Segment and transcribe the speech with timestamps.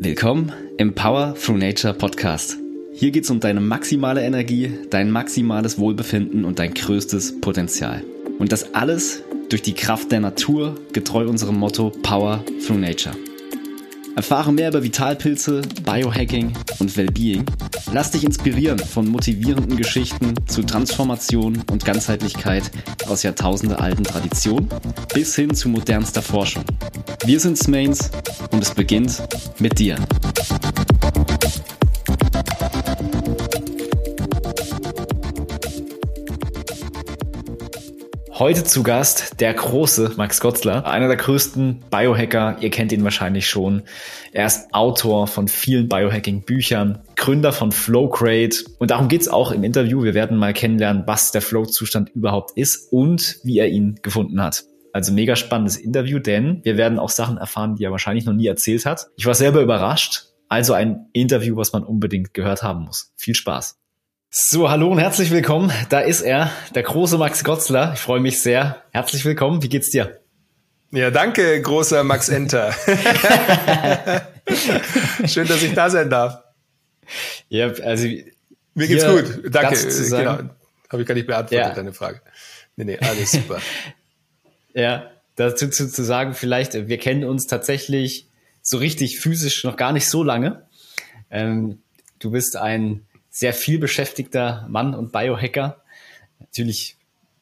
[0.00, 2.56] Willkommen im Power Through Nature Podcast.
[2.92, 8.04] Hier geht es um deine maximale Energie, dein maximales Wohlbefinden und dein größtes Potenzial.
[8.38, 13.16] Und das alles durch die Kraft der Natur, getreu unserem Motto Power Through Nature.
[14.14, 17.44] Erfahre mehr über Vitalpilze, Biohacking und Wellbeing.
[17.92, 22.70] Lass dich inspirieren von motivierenden Geschichten zu Transformation und Ganzheitlichkeit
[23.08, 24.68] aus jahrtausendealten Traditionen
[25.14, 26.64] bis hin zu modernster Forschung.
[27.24, 28.10] Wir sind Smains
[28.52, 29.22] und es beginnt
[29.58, 29.96] mit dir.
[38.38, 42.58] Heute zu Gast der große Max Gotzler, einer der größten Biohacker.
[42.60, 43.82] Ihr kennt ihn wahrscheinlich schon.
[44.30, 48.58] Er ist Autor von vielen Biohacking-Büchern, Gründer von Flowcrate.
[48.78, 50.04] Und darum geht's auch im Interview.
[50.04, 54.66] Wir werden mal kennenlernen, was der Flow-Zustand überhaupt ist und wie er ihn gefunden hat.
[54.92, 58.46] Also mega spannendes Interview, denn wir werden auch Sachen erfahren, die er wahrscheinlich noch nie
[58.46, 59.08] erzählt hat.
[59.16, 60.26] Ich war selber überrascht.
[60.48, 63.12] Also ein Interview, was man unbedingt gehört haben muss.
[63.16, 63.77] Viel Spaß.
[64.30, 65.72] So, hallo und herzlich willkommen.
[65.88, 67.92] Da ist er, der große Max Gotzler.
[67.94, 68.82] Ich freue mich sehr.
[68.92, 69.62] Herzlich willkommen.
[69.62, 70.20] Wie geht's dir?
[70.90, 72.70] Ja, danke, großer Max Enter.
[75.24, 76.42] Schön, dass ich da sein darf.
[77.48, 78.06] Ja, also
[78.74, 79.50] mir geht's gut.
[79.50, 79.78] Danke.
[80.10, 80.40] Genau.
[80.90, 81.74] Habe ich gar nicht beantwortet, ja.
[81.74, 82.20] deine Frage.
[82.76, 83.62] Nee, nee, alles super.
[84.74, 88.28] ja, dazu zu, zu sagen, vielleicht, wir kennen uns tatsächlich
[88.60, 90.66] so richtig physisch noch gar nicht so lange.
[91.30, 91.80] Ähm,
[92.18, 95.82] du bist ein sehr viel beschäftigter Mann und Biohacker.
[96.38, 96.96] Natürlich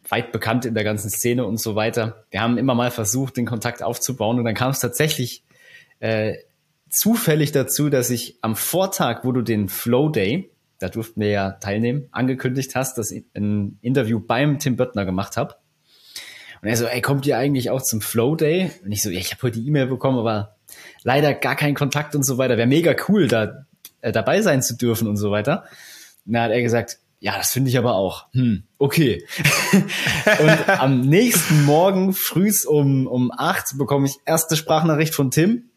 [0.08, 2.24] weit bekannt in der ganzen Szene und so weiter.
[2.30, 5.44] Wir haben immer mal versucht, den Kontakt aufzubauen und dann kam es tatsächlich
[6.00, 6.34] äh,
[6.90, 11.50] zufällig dazu, dass ich am Vortag, wo du den Flow Day, da durften wir ja
[11.52, 15.56] teilnehmen, angekündigt hast, dass ich ein Interview beim Tim Böttner gemacht habe.
[16.62, 18.70] Und er so, ey, kommt ihr eigentlich auch zum Flow Day?
[18.84, 20.56] Und ich so, ja, ich habe heute die E-Mail bekommen, aber
[21.02, 22.56] leider gar keinen Kontakt und so weiter.
[22.56, 23.66] Wäre mega cool, da
[24.00, 25.64] äh, dabei sein zu dürfen und so weiter.
[26.24, 28.26] Dann hat er gesagt, ja, das finde ich aber auch.
[28.32, 29.24] Hm, okay.
[30.40, 35.70] und am nächsten Morgen frühs um, um acht bekomme ich erste Sprachnachricht von Tim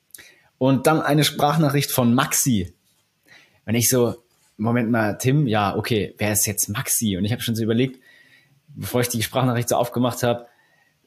[0.57, 2.73] und dann eine Sprachnachricht von Maxi.
[3.65, 4.15] Wenn ich so,
[4.57, 7.17] Moment mal, Tim, ja, okay, wer ist jetzt Maxi?
[7.17, 7.99] Und ich habe schon so überlegt,
[8.67, 10.47] bevor ich die Sprachnachricht so aufgemacht habe,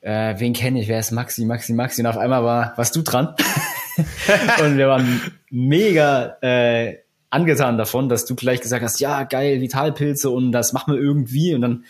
[0.00, 2.00] äh, wen kenne ich, wer ist Maxi, Maxi, Maxi?
[2.00, 3.34] Und auf einmal war, warst du dran.
[4.64, 5.20] und wir waren
[5.50, 6.98] mega äh,
[7.30, 11.54] angetan davon, dass du gleich gesagt hast, ja, geil, Vitalpilze und das machen wir irgendwie.
[11.54, 11.84] Und dann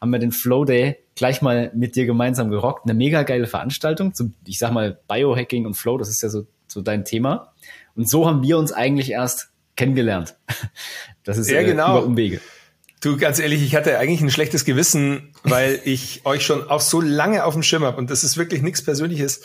[0.00, 2.84] haben wir den Flow Day gleich mal mit dir gemeinsam gerockt.
[2.84, 4.14] Eine mega geile Veranstaltung.
[4.14, 7.52] Zum, ich sag mal, Biohacking und Flow, das ist ja so, so dein Thema.
[7.94, 10.36] Und so haben wir uns eigentlich erst kennengelernt.
[11.24, 11.98] Das ist ja, äh, genau.
[11.98, 12.40] über Umwege.
[13.00, 17.00] Du, ganz ehrlich, ich hatte eigentlich ein schlechtes Gewissen, weil ich euch schon auch so
[17.00, 19.42] lange auf dem Schirm habe und das ist wirklich nichts Persönliches.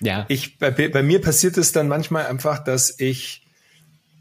[0.00, 0.26] Ja.
[0.28, 3.42] Ich, bei, bei mir passiert es dann manchmal einfach, dass ich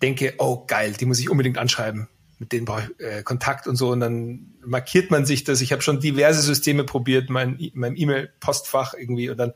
[0.02, 2.08] denke, oh geil, die muss ich unbedingt anschreiben.
[2.40, 3.90] Mit denen brauche ich äh, Kontakt und so.
[3.90, 5.62] Und dann markiert man sich das.
[5.62, 9.30] Ich habe schon diverse Systeme probiert, mein, mein E-Mail-Postfach irgendwie.
[9.30, 9.54] Und dann,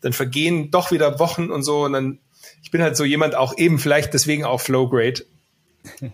[0.00, 1.84] dann vergehen doch wieder Wochen und so.
[1.84, 2.18] Und dann,
[2.62, 5.24] ich bin halt so jemand auch eben vielleicht deswegen auch Flowgrade,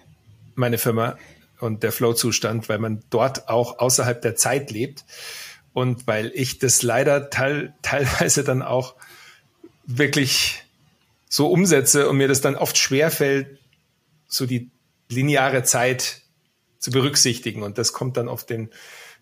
[0.54, 1.16] meine Firma
[1.60, 5.04] und der Flow-Zustand, weil man dort auch außerhalb der Zeit lebt.
[5.72, 8.96] Und weil ich das leider teil, teilweise dann auch
[9.86, 10.64] wirklich
[11.28, 13.58] so umsetze und mir das dann oft schwer fällt,
[14.28, 14.70] so die
[15.08, 16.22] lineare Zeit
[16.78, 17.62] zu berücksichtigen.
[17.62, 18.70] Und das kommt dann auf den,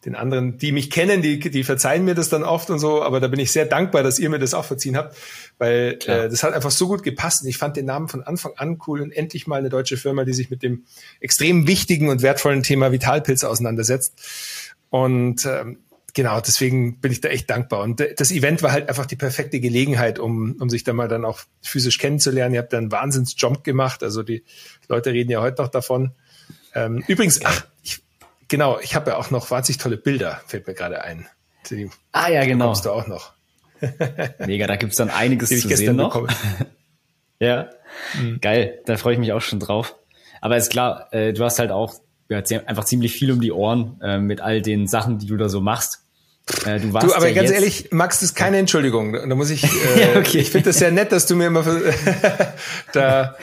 [0.04, 3.20] den anderen, die mich kennen, die, die verzeihen mir das dann oft und so, aber
[3.20, 5.16] da bin ich sehr dankbar, dass ihr mir das auch verziehen habt,
[5.58, 7.42] weil äh, das hat einfach so gut gepasst.
[7.42, 10.24] Und ich fand den Namen von Anfang an cool und endlich mal eine deutsche Firma,
[10.24, 10.84] die sich mit dem
[11.20, 14.14] extrem wichtigen und wertvollen Thema Vitalpilze auseinandersetzt.
[14.88, 15.78] Und ähm,
[16.14, 17.82] genau, deswegen bin ich da echt dankbar.
[17.82, 21.24] Und das Event war halt einfach die perfekte Gelegenheit, um, um sich da mal dann
[21.24, 22.54] auch physisch kennenzulernen.
[22.54, 24.02] Ihr habt da einen Wahnsinns-Jump gemacht.
[24.02, 24.44] Also die
[24.88, 26.12] Leute reden ja heute noch davon.
[26.74, 28.02] Ähm, übrigens, ach, ich,
[28.48, 31.26] genau, ich habe ja auch noch wahnsinnig tolle Bilder, fällt mir gerade ein.
[31.68, 32.66] Die, ah ja, genau.
[32.66, 33.32] Kommst du auch noch.
[34.46, 36.28] Mega, da gibt's dann einiges zu sehen noch.
[37.40, 37.70] ja,
[38.20, 38.40] mhm.
[38.40, 39.96] geil, da freue ich mich auch schon drauf.
[40.40, 41.94] Aber ist klar, äh, du hast halt auch
[42.30, 45.48] ja, einfach ziemlich viel um die Ohren äh, mit all den Sachen, die du da
[45.48, 46.04] so machst.
[46.64, 49.12] Äh, du, warst du, aber ja ganz ehrlich, Max, das ist keine Entschuldigung.
[49.12, 49.64] Da muss ich,
[49.96, 50.38] äh, ja, okay.
[50.38, 51.64] ich finde das sehr nett, dass du mir immer
[52.92, 53.36] da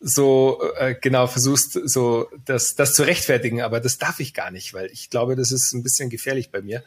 [0.00, 4.72] so äh, genau versuchst, so das, das zu rechtfertigen, aber das darf ich gar nicht,
[4.72, 6.84] weil ich glaube, das ist ein bisschen gefährlich bei mir.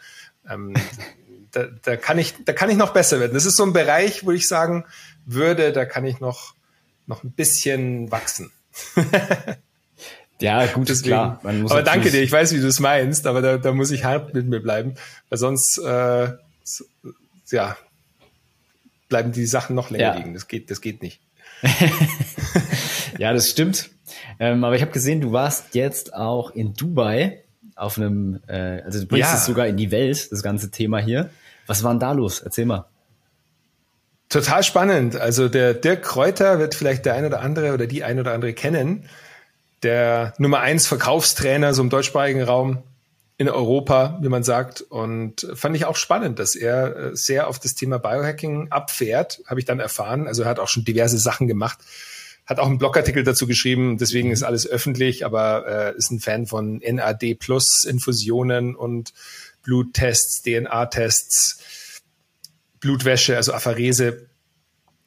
[0.50, 0.74] Ähm,
[1.51, 3.33] da, da kann ich, da kann ich noch besser werden.
[3.33, 4.86] Das ist so ein Bereich, wo ich sagen
[5.25, 6.56] würde, da kann ich noch,
[7.06, 8.51] noch ein bisschen wachsen.
[10.42, 11.40] Ja, gut, ist klar.
[11.44, 14.34] aber danke dir, ich weiß, wie du es meinst, aber da, da muss ich hart
[14.34, 14.96] mit mir bleiben,
[15.30, 16.30] weil sonst äh,
[17.52, 17.78] ja,
[19.08, 20.16] bleiben die Sachen noch länger ja.
[20.16, 20.34] liegen.
[20.34, 21.22] Das geht, das geht nicht.
[23.22, 23.92] Ja, das stimmt.
[24.40, 27.44] Ähm, aber ich habe gesehen, du warst jetzt auch in Dubai
[27.76, 29.38] auf einem, äh, also du bringst ja.
[29.38, 31.30] es sogar in die Welt, das ganze Thema hier.
[31.68, 32.40] Was war denn da los?
[32.40, 32.86] Erzähl mal.
[34.30, 35.16] Total spannend.
[35.16, 38.54] Also der Dirk Kräuter wird vielleicht der ein oder andere oder die ein oder andere
[38.54, 39.08] kennen.
[39.83, 42.83] Der Nummer eins Verkaufstrainer so im deutschsprachigen Raum
[43.42, 44.81] in Europa, wie man sagt.
[44.81, 49.60] Und fand ich auch spannend, dass er äh, sehr auf das Thema Biohacking abfährt, habe
[49.60, 50.28] ich dann erfahren.
[50.28, 51.80] Also er hat auch schon diverse Sachen gemacht,
[52.45, 56.45] hat auch einen Blogartikel dazu geschrieben, deswegen ist alles öffentlich, aber äh, ist ein Fan
[56.45, 59.12] von NAD Plus Infusionen und
[59.63, 62.01] Bluttests, DNA-Tests,
[62.80, 64.27] Blutwäsche, also Apharese,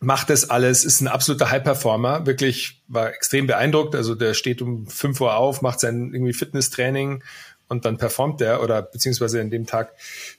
[0.00, 3.94] macht das alles, ist ein absoluter High-Performer, wirklich war extrem beeindruckt.
[3.94, 7.22] Also der steht um 5 Uhr auf, macht sein irgendwie Fitnesstraining
[7.68, 9.92] und dann performt er oder beziehungsweise in dem Tag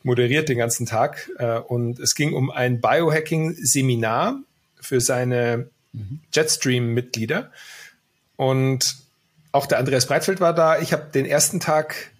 [0.03, 1.29] moderiert den ganzen Tag.
[1.37, 4.39] Äh, und es ging um ein Biohacking-Seminar
[4.79, 5.69] für seine
[6.33, 7.51] Jetstream-Mitglieder.
[8.35, 8.95] Und
[9.51, 10.79] auch der Andreas Breitfeld war da.
[10.79, 12.11] Ich habe den ersten Tag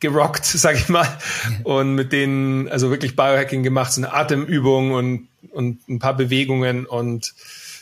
[0.00, 1.06] gerockt, sag ich mal,
[1.64, 6.86] und mit denen also wirklich Biohacking gemacht, so eine Atemübung und, und ein paar Bewegungen
[6.86, 7.34] und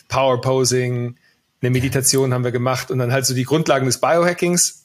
[0.09, 1.17] Power Posing,
[1.61, 4.85] eine Meditation haben wir gemacht und dann halt so die Grundlagen des Biohackings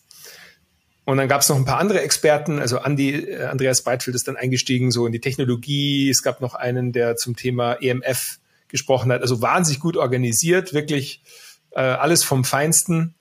[1.09, 4.27] und dann gab es noch ein paar andere Experten, also Andy, äh, Andreas Breitfeld ist
[4.27, 6.07] dann eingestiegen so in die Technologie.
[6.07, 8.38] Es gab noch einen, der zum Thema EMF
[8.68, 9.24] gesprochen hat.
[9.24, 11.24] Also wahnsinnig gut organisiert, wirklich
[11.71, 13.15] äh, alles vom Feinsten.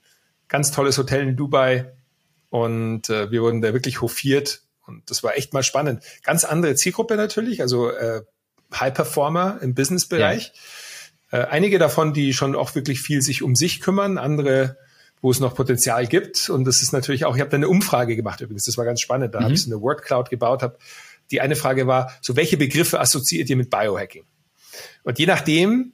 [0.49, 1.91] Ganz tolles Hotel in Dubai.
[2.51, 4.61] Und äh, wir wurden da wirklich hofiert.
[4.85, 6.03] Und das war echt mal spannend.
[6.21, 8.21] Ganz andere Zielgruppe natürlich, also äh,
[8.73, 10.53] High Performer im Businessbereich.
[11.31, 11.39] Ja.
[11.39, 14.77] Äh, einige davon, die schon auch wirklich viel sich um sich kümmern, andere
[15.21, 16.49] wo es noch Potenzial gibt.
[16.49, 19.01] Und das ist natürlich auch, ich habe da eine Umfrage gemacht übrigens, das war ganz
[19.01, 19.33] spannend.
[19.33, 19.43] Da mhm.
[19.45, 20.63] habe ich so eine Word Cloud gebaut.
[20.63, 20.79] Hab.
[21.31, 24.23] Die eine Frage war, so welche Begriffe assoziiert ihr mit Biohacking?
[25.03, 25.93] Und je nachdem,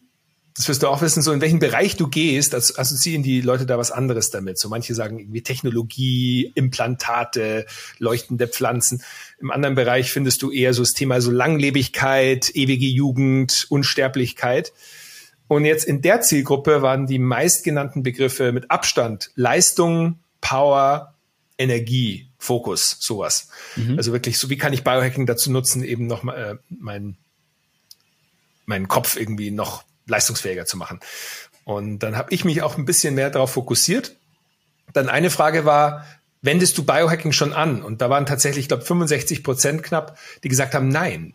[0.56, 3.78] das wirst du auch wissen, so in welchen Bereich du gehst, assoziieren die Leute da
[3.78, 4.58] was anderes damit.
[4.58, 7.66] So manche sagen irgendwie Technologie, Implantate,
[8.00, 9.04] leuchtende Pflanzen.
[9.40, 14.72] Im anderen Bereich findest du eher so das Thema so Langlebigkeit, ewige Jugend, Unsterblichkeit.
[15.50, 21.16] Und jetzt in der Zielgruppe waren die meistgenannten Begriffe mit Abstand Leistung, Power,
[21.58, 23.50] Energie, Fokus, sowas.
[23.76, 23.98] Mhm.
[23.98, 27.18] Also wirklich, so wie kann ich Biohacking dazu nutzen, eben noch mal, äh, meinen
[28.66, 31.00] meinen Kopf irgendwie noch leistungsfähiger zu machen.
[31.64, 34.16] Und dann habe ich mich auch ein bisschen mehr darauf fokussiert.
[34.94, 36.06] Dann eine Frage war,
[36.42, 37.82] wendest du Biohacking schon an?
[37.82, 41.34] Und da waren tatsächlich, ich glaube, 65 Prozent knapp, die gesagt haben, nein.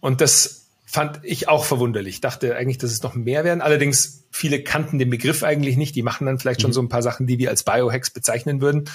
[0.00, 2.20] Und das fand ich auch verwunderlich.
[2.20, 3.62] Dachte eigentlich, dass es noch mehr werden.
[3.62, 5.94] Allerdings, viele kannten den Begriff eigentlich nicht.
[5.94, 6.64] Die machen dann vielleicht mhm.
[6.64, 8.90] schon so ein paar Sachen, die wir als Biohacks bezeichnen würden.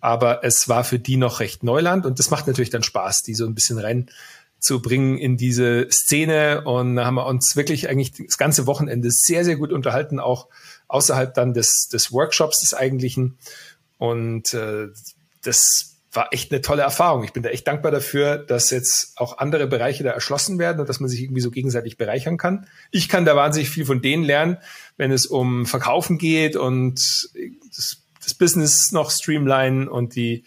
[0.00, 3.34] Aber es war für die noch recht Neuland und das macht natürlich dann Spaß, die
[3.34, 3.78] so ein bisschen
[4.62, 6.62] reinzubringen in diese Szene.
[6.64, 10.48] Und da haben wir uns wirklich eigentlich das ganze Wochenende sehr, sehr gut unterhalten, auch
[10.88, 13.38] außerhalb dann des, des Workshops des eigentlichen.
[13.98, 14.88] Und äh,
[15.42, 17.24] das war echt eine tolle Erfahrung.
[17.24, 20.88] Ich bin da echt dankbar dafür, dass jetzt auch andere Bereiche da erschlossen werden und
[20.88, 22.66] dass man sich irgendwie so gegenseitig bereichern kann.
[22.90, 24.58] Ich kann da wahnsinnig viel von denen lernen,
[24.98, 27.00] wenn es um Verkaufen geht und
[27.74, 30.44] das, das Business noch streamline und die,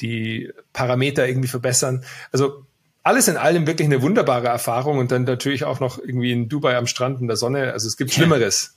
[0.00, 2.04] die Parameter irgendwie verbessern.
[2.30, 2.64] Also
[3.02, 6.76] alles in allem wirklich eine wunderbare Erfahrung und dann natürlich auch noch irgendwie in Dubai
[6.76, 7.72] am Strand in der Sonne.
[7.72, 8.76] Also es gibt Schlimmeres.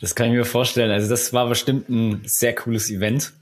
[0.00, 0.90] Das kann ich mir vorstellen.
[0.90, 3.32] Also das war bestimmt ein sehr cooles Event.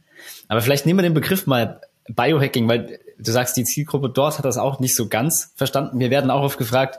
[0.49, 4.45] Aber vielleicht nehmen wir den Begriff mal Biohacking, weil du sagst, die Zielgruppe dort hat
[4.45, 6.01] das auch nicht so ganz verstanden.
[6.01, 6.99] Wir werden auch oft gefragt,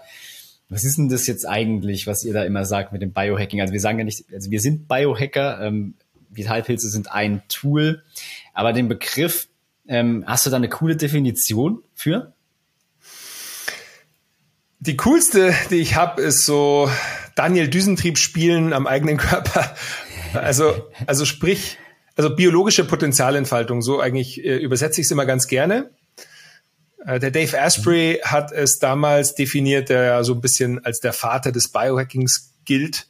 [0.69, 3.59] was ist denn das jetzt eigentlich, was ihr da immer sagt mit dem Biohacking?
[3.59, 5.95] Also wir sagen ja nicht, also wir sind Biohacker, ähm,
[6.29, 8.03] Vitalpilze sind ein Tool,
[8.53, 9.47] aber den Begriff,
[9.89, 12.33] ähm, hast du da eine coole Definition für?
[14.79, 16.89] Die coolste, die ich habe, ist so
[17.35, 19.75] Daniel Düsentrieb spielen am eigenen Körper.
[20.31, 21.79] Also, also sprich,
[22.15, 25.89] also biologische Potenzialentfaltung, so eigentlich äh, übersetze ich es immer ganz gerne.
[27.03, 28.29] Äh, der Dave Asprey mhm.
[28.29, 33.07] hat es damals definiert, der ja so ein bisschen als der Vater des Biohackings gilt,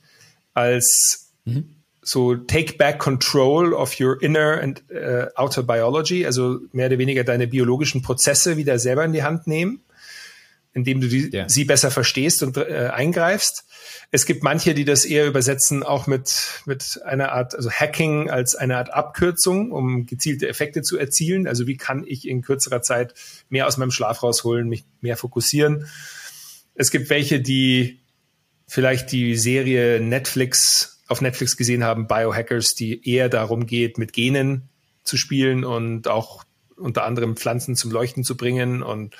[0.54, 1.76] als mhm.
[2.10, 7.24] So take back control of your inner and uh, outer biology, also mehr oder weniger
[7.24, 9.84] deine biologischen Prozesse wieder selber in die Hand nehmen,
[10.74, 11.48] indem du die, ja.
[11.48, 13.64] sie besser verstehst und äh, eingreifst.
[14.10, 18.56] Es gibt manche, die das eher übersetzen, auch mit, mit einer Art, also Hacking als
[18.56, 21.48] eine Art Abkürzung, um gezielte Effekte zu erzielen.
[21.48, 23.14] Also wie kann ich in kürzerer Zeit
[23.50, 25.86] mehr aus meinem Schlaf rausholen, mich mehr fokussieren.
[26.74, 28.00] Es gibt welche, die
[28.66, 34.70] vielleicht die Serie Netflix auf Netflix gesehen haben, Biohackers, die eher darum geht, mit Genen
[35.04, 36.44] zu spielen und auch
[36.78, 39.16] unter anderem Pflanzen zum Leuchten zu bringen und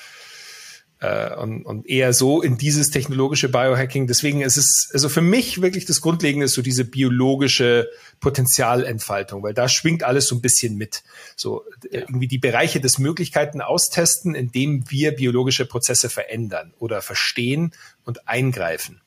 [1.00, 4.08] äh, und, und eher so in dieses technologische Biohacking.
[4.08, 9.54] Deswegen ist es also für mich wirklich das Grundlegende ist so diese biologische Potenzialentfaltung, weil
[9.54, 11.04] da schwingt alles so ein bisschen mit.
[11.36, 12.02] So ja.
[12.02, 17.72] irgendwie die Bereiche des Möglichkeiten austesten, indem wir biologische Prozesse verändern oder verstehen
[18.04, 19.02] und eingreifen.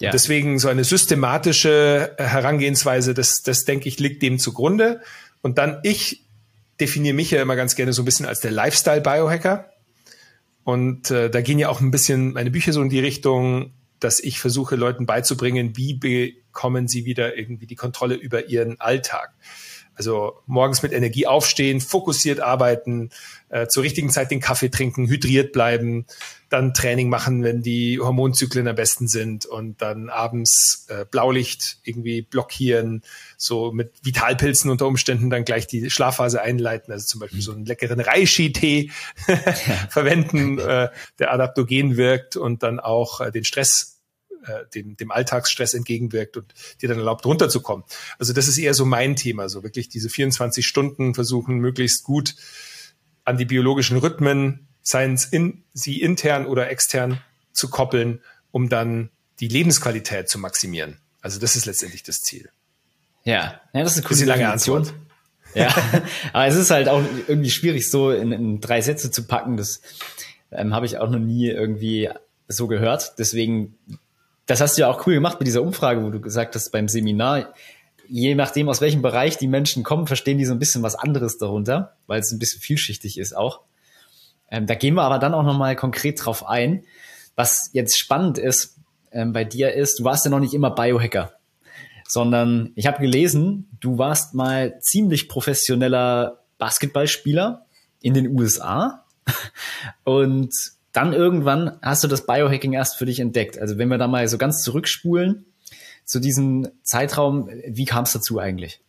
[0.00, 0.10] Ja.
[0.10, 5.02] Deswegen so eine systematische Herangehensweise, das, das denke ich, liegt dem zugrunde.
[5.42, 6.24] Und dann ich
[6.80, 9.70] definiere mich ja immer ganz gerne so ein bisschen als der Lifestyle-Biohacker.
[10.64, 14.20] Und äh, da gehen ja auch ein bisschen meine Bücher so in die Richtung, dass
[14.20, 19.34] ich versuche, Leuten beizubringen, wie bekommen sie wieder irgendwie die Kontrolle über ihren Alltag.
[19.94, 23.10] Also morgens mit Energie aufstehen, fokussiert arbeiten,
[23.50, 26.06] äh, zur richtigen Zeit den Kaffee trinken, hydriert bleiben,
[26.48, 32.22] dann Training machen, wenn die Hormonzyklen am besten sind und dann abends äh, Blaulicht irgendwie
[32.22, 33.02] blockieren,
[33.36, 37.66] so mit Vitalpilzen unter Umständen dann gleich die Schlafphase einleiten, also zum Beispiel so einen
[37.66, 38.90] leckeren Reishi-Tee
[39.88, 43.99] verwenden, äh, der adaptogen wirkt und dann auch äh, den Stress
[44.46, 47.84] äh, dem, dem Alltagsstress entgegenwirkt und dir dann erlaubt, runterzukommen.
[48.18, 52.34] Also das ist eher so mein Thema, so wirklich diese 24 Stunden versuchen, möglichst gut
[53.24, 57.20] an die biologischen Rhythmen, seien es in, sie intern oder extern
[57.52, 58.20] zu koppeln,
[58.50, 60.98] um dann die Lebensqualität zu maximieren.
[61.20, 62.50] Also das ist letztendlich das Ziel.
[63.24, 64.94] Ja, ja das ist eine coole lange Antwort.
[65.54, 65.74] Ja,
[66.32, 69.56] aber es ist halt auch irgendwie schwierig, so in, in drei Sätze zu packen.
[69.56, 69.80] Das
[70.50, 72.08] ähm, habe ich auch noch nie irgendwie
[72.48, 73.14] so gehört.
[73.18, 73.76] Deswegen
[74.50, 76.88] das hast du ja auch cool gemacht mit dieser Umfrage, wo du gesagt hast, beim
[76.88, 77.54] Seminar,
[78.08, 81.38] je nachdem, aus welchem Bereich die Menschen kommen, verstehen die so ein bisschen was anderes
[81.38, 83.60] darunter, weil es ein bisschen vielschichtig ist auch.
[84.50, 86.82] Ähm, da gehen wir aber dann auch nochmal konkret drauf ein.
[87.36, 88.76] Was jetzt spannend ist
[89.12, 91.32] ähm, bei dir ist, du warst ja noch nicht immer Biohacker,
[92.08, 97.66] sondern ich habe gelesen, du warst mal ziemlich professioneller Basketballspieler
[98.00, 99.04] in den USA
[100.02, 100.52] und
[100.92, 103.58] dann irgendwann hast du das Biohacking erst für dich entdeckt.
[103.58, 105.46] Also wenn wir da mal so ganz zurückspulen
[106.04, 108.80] zu diesem Zeitraum, wie kam es dazu eigentlich?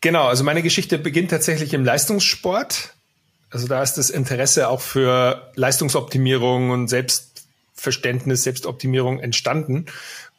[0.00, 2.94] Genau, also meine Geschichte beginnt tatsächlich im Leistungssport.
[3.50, 9.86] Also da ist das Interesse auch für Leistungsoptimierung und Selbstverständnis, Selbstoptimierung entstanden.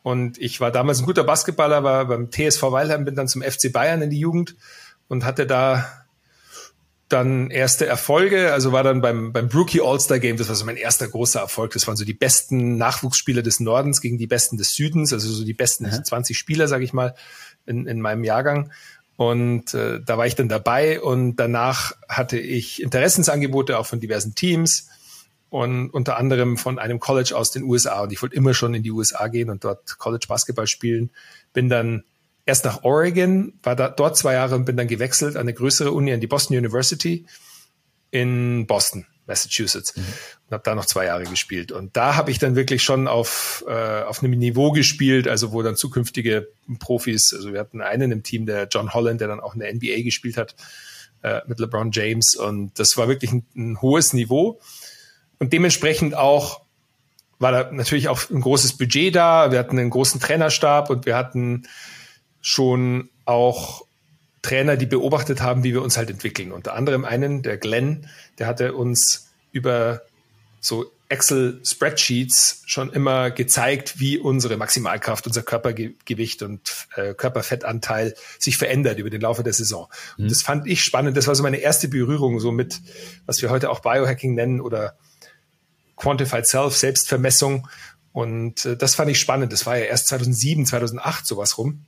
[0.02, 3.72] Und ich war damals ein guter Basketballer, war beim TSV Weilheim, bin dann zum FC
[3.72, 4.56] Bayern in die Jugend
[5.08, 6.06] und hatte da
[7.10, 10.78] dann erste Erfolge, also war dann beim, beim Brookie All-Star Game, das war so mein
[10.78, 11.74] erster großer Erfolg.
[11.74, 15.44] Das waren so die besten Nachwuchsspieler des Nordens gegen die besten des Südens, also so
[15.44, 16.04] die besten ja.
[16.04, 17.16] 20 Spieler, sage ich mal,
[17.66, 18.72] in, in meinem Jahrgang.
[19.18, 24.34] Und äh, da war ich dann dabei und danach hatte ich Interessensangebote auch von diversen
[24.34, 24.88] Teams
[25.50, 28.04] und unter anderem von einem College aus den USA.
[28.04, 31.10] Und ich wollte immer schon in die USA gehen und dort College Basketball spielen.
[31.54, 32.04] Bin dann
[32.50, 35.92] erst nach Oregon, war da, dort zwei Jahre und bin dann gewechselt an eine größere
[35.92, 37.26] Uni, an die Boston University
[38.12, 39.96] in Boston, Massachusetts.
[39.96, 40.02] Mhm.
[40.48, 41.72] Und habe da noch zwei Jahre gespielt.
[41.72, 45.62] Und da habe ich dann wirklich schon auf, äh, auf einem Niveau gespielt, also wo
[45.62, 46.48] dann zukünftige
[46.80, 49.72] Profis, also wir hatten einen im Team, der John Holland, der dann auch in der
[49.72, 50.56] NBA gespielt hat,
[51.22, 52.36] äh, mit LeBron James.
[52.36, 54.60] Und das war wirklich ein, ein hohes Niveau.
[55.38, 56.62] Und dementsprechend auch
[57.38, 59.52] war da natürlich auch ein großes Budget da.
[59.52, 61.68] Wir hatten einen großen Trainerstab und wir hatten
[62.42, 63.86] schon auch
[64.42, 66.52] Trainer, die beobachtet haben, wie wir uns halt entwickeln.
[66.52, 70.02] Unter anderem einen, der Glenn, der hatte uns über
[70.62, 76.62] so Excel-Spreadsheets schon immer gezeigt, wie unsere Maximalkraft, unser Körpergewicht und
[76.96, 79.88] äh, Körperfettanteil sich verändert über den Laufe der Saison.
[80.18, 80.26] Mhm.
[80.26, 81.18] Und das fand ich spannend.
[81.18, 82.80] Das war so meine erste Berührung so mit,
[83.26, 84.96] was wir heute auch Biohacking nennen oder
[85.96, 87.68] Quantified Self, Selbstvermessung.
[88.14, 89.52] Und äh, das fand ich spannend.
[89.52, 91.86] Das war ja erst 2007, 2008 sowas rum.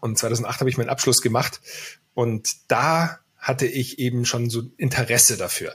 [0.00, 1.60] Und 2008 habe ich meinen Abschluss gemacht
[2.14, 5.74] und da hatte ich eben schon so Interesse dafür.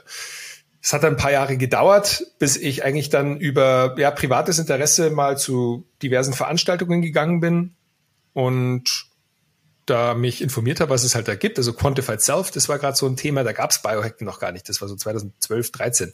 [0.80, 5.36] Es hat ein paar Jahre gedauert, bis ich eigentlich dann über ja, privates Interesse mal
[5.36, 7.74] zu diversen Veranstaltungen gegangen bin
[8.34, 9.06] und
[9.86, 11.58] da mich informiert habe, was es halt da gibt.
[11.58, 14.52] Also Quantified Self, das war gerade so ein Thema, da gab es Biohacking noch gar
[14.52, 14.68] nicht.
[14.68, 16.12] Das war so 2012, 13.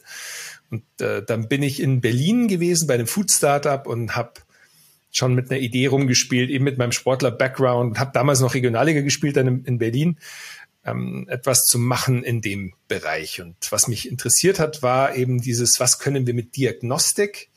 [0.71, 4.33] Und äh, dann bin ich in Berlin gewesen bei einem Food Startup und habe
[5.13, 9.47] schon mit einer Idee rumgespielt, eben mit meinem Sportler-Background, habe damals noch Regionalliga gespielt dann
[9.47, 10.17] in, in Berlin,
[10.85, 13.39] ähm, etwas zu machen in dem Bereich.
[13.39, 17.49] Und was mich interessiert hat, war eben dieses, was können wir mit Diagnostik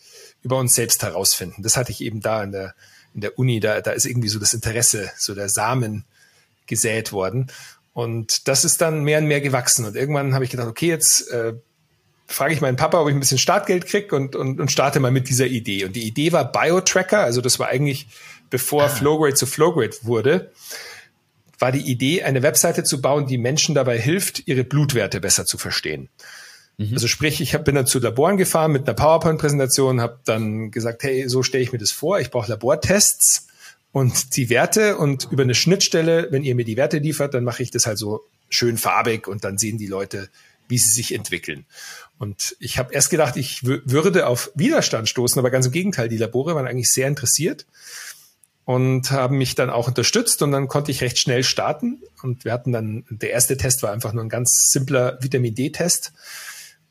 [0.42, 1.62] über uns selbst herausfinden.
[1.62, 2.74] Das hatte ich eben da in der,
[3.14, 6.04] in der Uni, da, da ist irgendwie so das Interesse, so der Samen
[6.66, 7.50] gesät worden.
[7.94, 9.86] Und das ist dann mehr und mehr gewachsen.
[9.86, 11.54] Und irgendwann habe ich gedacht, okay, jetzt äh,
[12.26, 15.10] frage ich meinen Papa, ob ich ein bisschen Startgeld krieg und, und, und starte mal
[15.10, 15.84] mit dieser Idee.
[15.84, 18.08] Und die Idee war Biotracker, also das war eigentlich
[18.50, 18.88] bevor ah.
[18.88, 20.52] Flowgrade zu Flowgrade wurde,
[21.58, 25.56] war die Idee, eine Webseite zu bauen, die Menschen dabei hilft, ihre Blutwerte besser zu
[25.56, 26.08] verstehen.
[26.76, 26.94] Mhm.
[26.94, 31.02] Also sprich, ich hab, bin dann zu Laboren gefahren mit einer PowerPoint-Präsentation, habe dann gesagt,
[31.02, 33.46] hey, so stelle ich mir das vor, ich brauche Labortests
[33.92, 37.62] und die Werte und über eine Schnittstelle, wenn ihr mir die Werte liefert, dann mache
[37.62, 40.28] ich das halt so schön farbig und dann sehen die Leute,
[40.68, 41.64] wie sie sich entwickeln.
[42.18, 46.16] Und ich habe erst gedacht, ich würde auf Widerstand stoßen, aber ganz im Gegenteil, die
[46.16, 47.66] Labore waren eigentlich sehr interessiert
[48.64, 52.02] und haben mich dann auch unterstützt und dann konnte ich recht schnell starten.
[52.22, 56.12] Und wir hatten dann, der erste Test war einfach nur ein ganz simpler Vitamin D-Test.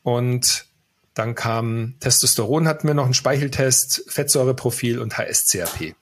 [0.02, 0.66] Und
[1.12, 5.96] dann kam Testosteron hatten wir noch einen Speicheltest, Fettsäureprofil und HSCRP.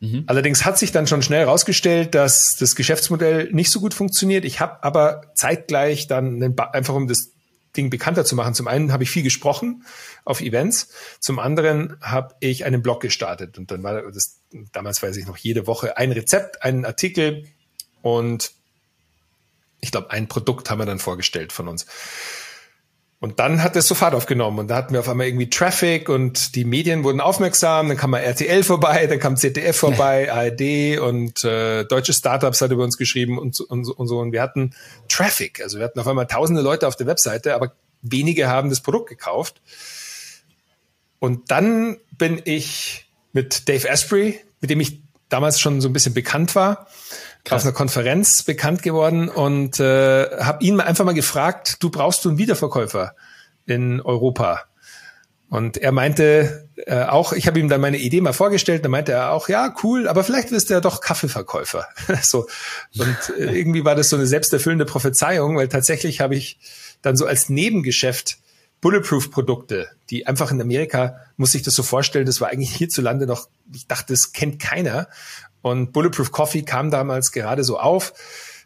[0.00, 0.24] Mhm.
[0.26, 4.44] Allerdings hat sich dann schon schnell herausgestellt, dass das Geschäftsmodell nicht so gut funktioniert.
[4.44, 7.33] Ich habe aber zeitgleich dann einfach um das
[7.76, 8.54] Ding bekannter zu machen.
[8.54, 9.84] Zum einen habe ich viel gesprochen
[10.24, 10.88] auf Events,
[11.20, 14.40] zum anderen habe ich einen Blog gestartet und dann war das
[14.72, 17.48] damals weiß ich noch jede Woche ein Rezept, einen Artikel
[18.02, 18.52] und
[19.80, 21.86] ich glaube ein Produkt haben wir dann vorgestellt von uns.
[23.24, 26.54] Und dann hat es sofort aufgenommen und da hatten wir auf einmal irgendwie Traffic und
[26.54, 31.42] die Medien wurden aufmerksam, dann kam mal RTL vorbei, dann kam ZDF vorbei, ARD und
[31.42, 34.18] äh, deutsche Startups hat über uns geschrieben und, und, und so.
[34.18, 34.74] Und wir hatten
[35.08, 38.82] Traffic, also wir hatten auf einmal tausende Leute auf der Webseite, aber wenige haben das
[38.82, 39.62] Produkt gekauft.
[41.18, 45.00] Und dann bin ich mit Dave Asprey, mit dem ich
[45.30, 46.88] damals schon so ein bisschen bekannt war,
[47.44, 47.60] Krass.
[47.60, 52.30] auf einer Konferenz bekannt geworden und äh, habe ihn einfach mal gefragt, du brauchst du
[52.30, 53.14] einen Wiederverkäufer
[53.66, 54.62] in Europa?
[55.50, 59.12] Und er meinte äh, auch, ich habe ihm dann meine Idee mal vorgestellt, dann meinte
[59.12, 61.86] er auch, ja, cool, aber vielleicht wirst du ja doch Kaffeeverkäufer.
[62.22, 62.48] so.
[62.98, 66.58] Und äh, irgendwie war das so eine selbsterfüllende Prophezeiung, weil tatsächlich habe ich
[67.02, 68.38] dann so als Nebengeschäft
[68.80, 73.48] Bulletproof-Produkte, die einfach in Amerika, muss ich das so vorstellen, das war eigentlich hierzulande noch,
[73.72, 75.08] ich dachte, das kennt keiner.
[75.64, 78.12] Und Bulletproof Coffee kam damals gerade so auf.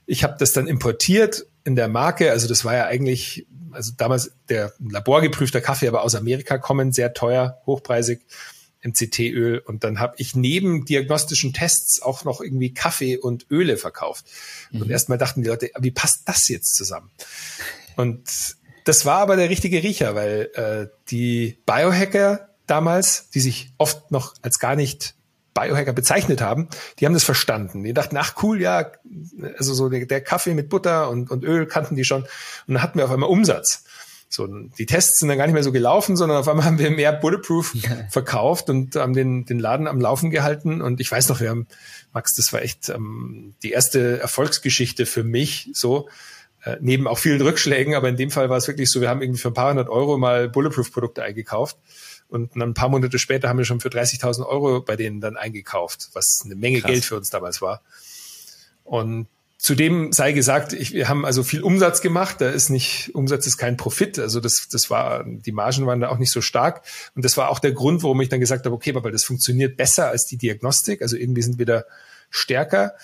[0.04, 2.32] Ich habe das dann importiert in der Marke.
[2.32, 7.14] Also das war ja eigentlich, also damals der laborgeprüfter Kaffee, aber aus Amerika kommen, sehr
[7.14, 8.26] teuer, hochpreisig.
[8.82, 14.24] MCT-Öl und dann habe ich neben diagnostischen Tests auch noch irgendwie Kaffee und Öle verkauft.
[14.70, 14.82] Mhm.
[14.82, 17.10] Und erstmal dachten die Leute, wie passt das jetzt zusammen?
[17.96, 18.28] Und
[18.84, 24.34] das war aber der richtige Riecher, weil äh, die Biohacker damals, die sich oft noch
[24.42, 25.16] als gar nicht
[25.58, 26.68] Biohacker bezeichnet haben,
[26.98, 27.82] die haben das verstanden.
[27.82, 28.92] Die dachten, ach cool, ja,
[29.56, 32.22] also so der, der Kaffee mit Butter und, und Öl kannten die schon.
[32.22, 33.84] Und dann hatten wir auf einmal Umsatz.
[34.30, 36.90] So, die Tests sind dann gar nicht mehr so gelaufen, sondern auf einmal haben wir
[36.90, 37.74] mehr Bulletproof
[38.10, 40.82] verkauft und haben den, den Laden am Laufen gehalten.
[40.82, 41.66] Und ich weiß noch, wir haben,
[42.12, 46.08] Max, das war echt ähm, die erste Erfolgsgeschichte für mich, so,
[46.62, 49.22] äh, neben auch vielen Rückschlägen, aber in dem Fall war es wirklich so, wir haben
[49.22, 51.78] irgendwie für ein paar hundert Euro mal Bulletproof-Produkte eingekauft
[52.28, 56.10] und ein paar Monate später haben wir schon für 30.000 Euro bei denen dann eingekauft,
[56.12, 56.90] was eine Menge Krass.
[56.90, 57.82] Geld für uns damals war.
[58.84, 59.26] Und
[59.60, 62.40] Zudem sei gesagt, ich, wir haben also viel Umsatz gemacht.
[62.40, 64.20] Da ist nicht, Umsatz ist kein Profit.
[64.20, 66.82] Also das, das war, die Margen waren da auch nicht so stark.
[67.16, 69.76] Und das war auch der Grund, warum ich dann gesagt habe, okay, weil das funktioniert
[69.76, 71.02] besser als die Diagnostik.
[71.02, 71.82] Also irgendwie sind wir da
[72.30, 72.94] stärker.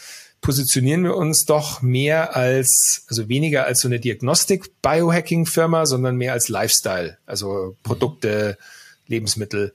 [0.43, 6.49] Positionieren wir uns doch mehr als, also weniger als so eine Diagnostik-Biohacking-Firma, sondern mehr als
[6.49, 7.19] Lifestyle.
[7.27, 8.59] Also Produkte,
[9.07, 9.75] Lebensmittel.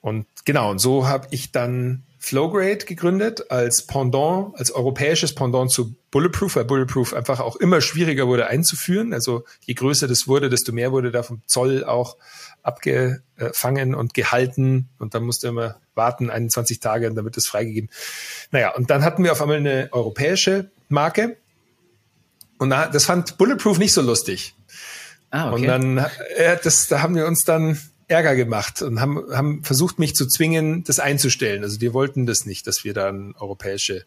[0.00, 5.94] Und genau, und so habe ich dann Flowgrade gegründet als Pendant, als europäisches Pendant zu
[6.10, 9.12] Bulletproof, weil Bulletproof einfach auch immer schwieriger wurde einzuführen.
[9.12, 12.16] Also je größer das wurde, desto mehr wurde da vom Zoll auch
[12.62, 17.90] abgefangen und gehalten und dann musste immer warten 21 Tage wird es freigegeben.
[18.50, 21.36] Naja, und dann hatten wir auf einmal eine europäische Marke
[22.58, 24.54] und das fand Bulletproof nicht so lustig.
[25.30, 25.60] Ah, okay.
[25.60, 25.98] Und dann,
[26.36, 30.26] äh, das, da haben wir uns dann Ärger gemacht und haben, haben versucht, mich zu
[30.26, 31.62] zwingen, das einzustellen.
[31.62, 34.04] Also die wollten das nicht, dass wir dann europäische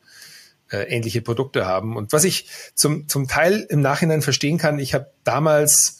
[0.71, 1.95] äh, ähnliche Produkte haben.
[1.95, 5.99] Und was ich zum, zum Teil im Nachhinein verstehen kann, ich habe damals,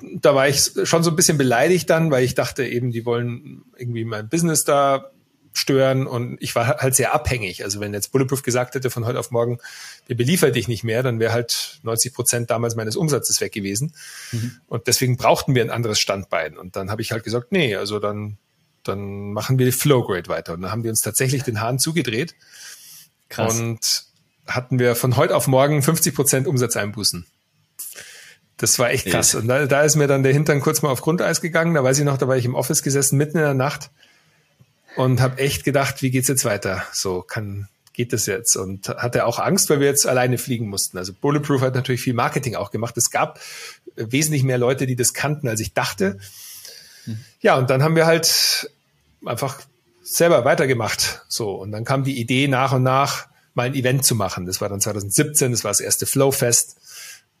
[0.00, 3.64] da war ich schon so ein bisschen beleidigt dann, weil ich dachte eben, die wollen
[3.76, 5.11] irgendwie mein Business da
[5.52, 7.64] stören und ich war halt sehr abhängig.
[7.64, 9.58] Also wenn jetzt Bulletproof gesagt hätte von heute auf morgen,
[10.06, 13.92] wir beliefern dich nicht mehr, dann wäre halt 90 Prozent damals meines Umsatzes weg gewesen.
[14.32, 14.56] Mhm.
[14.66, 16.56] Und deswegen brauchten wir ein anderes Standbein.
[16.56, 18.38] Und dann habe ich halt gesagt, nee, also dann,
[18.82, 20.54] dann machen wir die Flowgrade weiter.
[20.54, 22.34] Und dann haben wir uns tatsächlich den Hahn zugedreht
[23.28, 23.58] Krass.
[23.58, 24.04] und
[24.46, 27.26] hatten wir von heute auf morgen 50 Prozent Umsatzeinbußen.
[28.56, 29.34] Das war echt krass.
[29.34, 31.74] Und da, da ist mir dann der Hintern kurz mal auf Grundeis gegangen.
[31.74, 33.90] Da weiß ich noch, da war ich im Office gesessen, mitten in der Nacht
[34.96, 36.84] und habe echt gedacht, wie geht's jetzt weiter?
[36.92, 38.56] So kann geht das jetzt?
[38.56, 40.98] Und hatte auch Angst, weil wir jetzt alleine fliegen mussten.
[40.98, 42.96] Also Bulletproof hat natürlich viel Marketing auch gemacht.
[42.96, 43.40] Es gab
[43.96, 46.18] wesentlich mehr Leute, die das kannten, als ich dachte.
[47.06, 47.18] Mhm.
[47.40, 48.70] Ja, und dann haben wir halt
[49.24, 49.60] einfach
[50.02, 51.24] selber weitergemacht.
[51.28, 54.46] So, und dann kam die Idee nach und nach, mal ein Event zu machen.
[54.46, 56.76] Das war dann 2017, das war das erste Flowfest.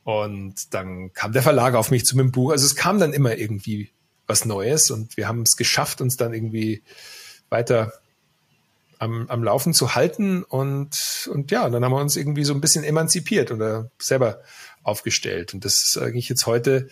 [0.04, 2.50] Und dann kam der Verlag auf mich zu meinem Buch.
[2.50, 3.90] Also es kam dann immer irgendwie
[4.26, 6.82] was Neues und wir haben es geschafft, uns dann irgendwie
[7.52, 7.92] weiter
[8.98, 12.60] am, am Laufen zu halten und, und ja, dann haben wir uns irgendwie so ein
[12.60, 14.42] bisschen emanzipiert oder selber
[14.84, 15.54] aufgestellt.
[15.54, 16.88] Und das ist eigentlich jetzt heute,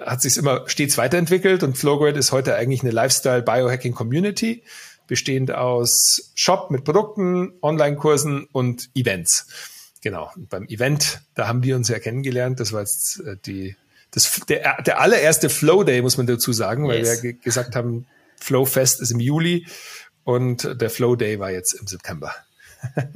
[0.00, 4.64] hat sich immer stets weiterentwickelt und Flowgrid ist heute eigentlich eine Lifestyle Biohacking Community,
[5.06, 9.46] bestehend aus Shop mit Produkten, Online-Kursen und Events.
[10.02, 10.30] Genau.
[10.34, 12.58] Und beim Event, da haben wir uns ja kennengelernt.
[12.58, 13.76] Das war jetzt äh, die,
[14.10, 17.22] das, der, der allererste Flow Day, muss man dazu sagen, weil yes.
[17.22, 18.06] wir gesagt haben,
[18.40, 19.66] Flow Fest ist im Juli
[20.24, 22.34] und der Flow Day war jetzt im September.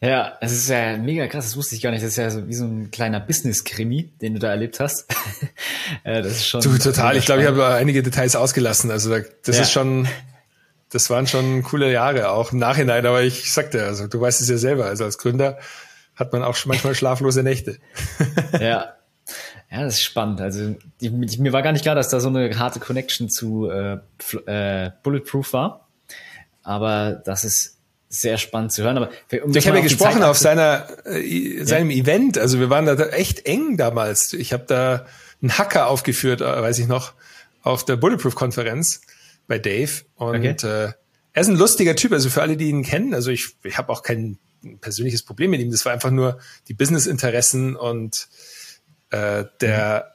[0.00, 2.04] Ja, es ist ja mega krass, das wusste ich gar nicht.
[2.04, 5.06] Das ist ja so wie so ein kleiner Business-Krimi, den du da erlebt hast.
[6.04, 6.60] das ist schon.
[6.60, 7.16] Du, total.
[7.16, 8.90] Ich glaube, ich habe einige Details ausgelassen.
[8.90, 9.62] Also das ja.
[9.62, 10.06] ist schon,
[10.90, 13.06] das waren schon coole Jahre auch im Nachhinein.
[13.06, 14.84] Aber ich sagte, also du weißt es ja selber.
[14.84, 15.58] Also als Gründer
[16.14, 17.78] hat man auch manchmal schlaflose Nächte.
[18.60, 18.92] ja.
[19.70, 20.40] Ja, das ist spannend.
[20.40, 23.98] Also ich, mir war gar nicht klar, dass da so eine harte Connection zu äh,
[24.46, 25.88] äh, Bulletproof war.
[26.62, 28.96] Aber das ist sehr spannend zu hören.
[28.96, 29.10] Aber
[29.44, 32.02] um ich habe ja gesprochen auf seiner äh, seinem ja.
[32.02, 32.38] Event.
[32.38, 34.32] Also wir waren da echt eng damals.
[34.32, 35.06] Ich habe da
[35.42, 37.12] einen Hacker aufgeführt, äh, weiß ich noch,
[37.62, 39.00] auf der Bulletproof-Konferenz
[39.48, 40.02] bei Dave.
[40.14, 40.56] Und okay.
[40.62, 40.92] äh,
[41.32, 42.12] er ist ein lustiger Typ.
[42.12, 43.14] Also für alle, die ihn kennen.
[43.14, 44.38] Also ich, ich habe auch kein
[44.80, 45.70] persönliches Problem mit ihm.
[45.70, 48.28] Das war einfach nur die Business-Interessen und
[49.10, 50.12] äh, der.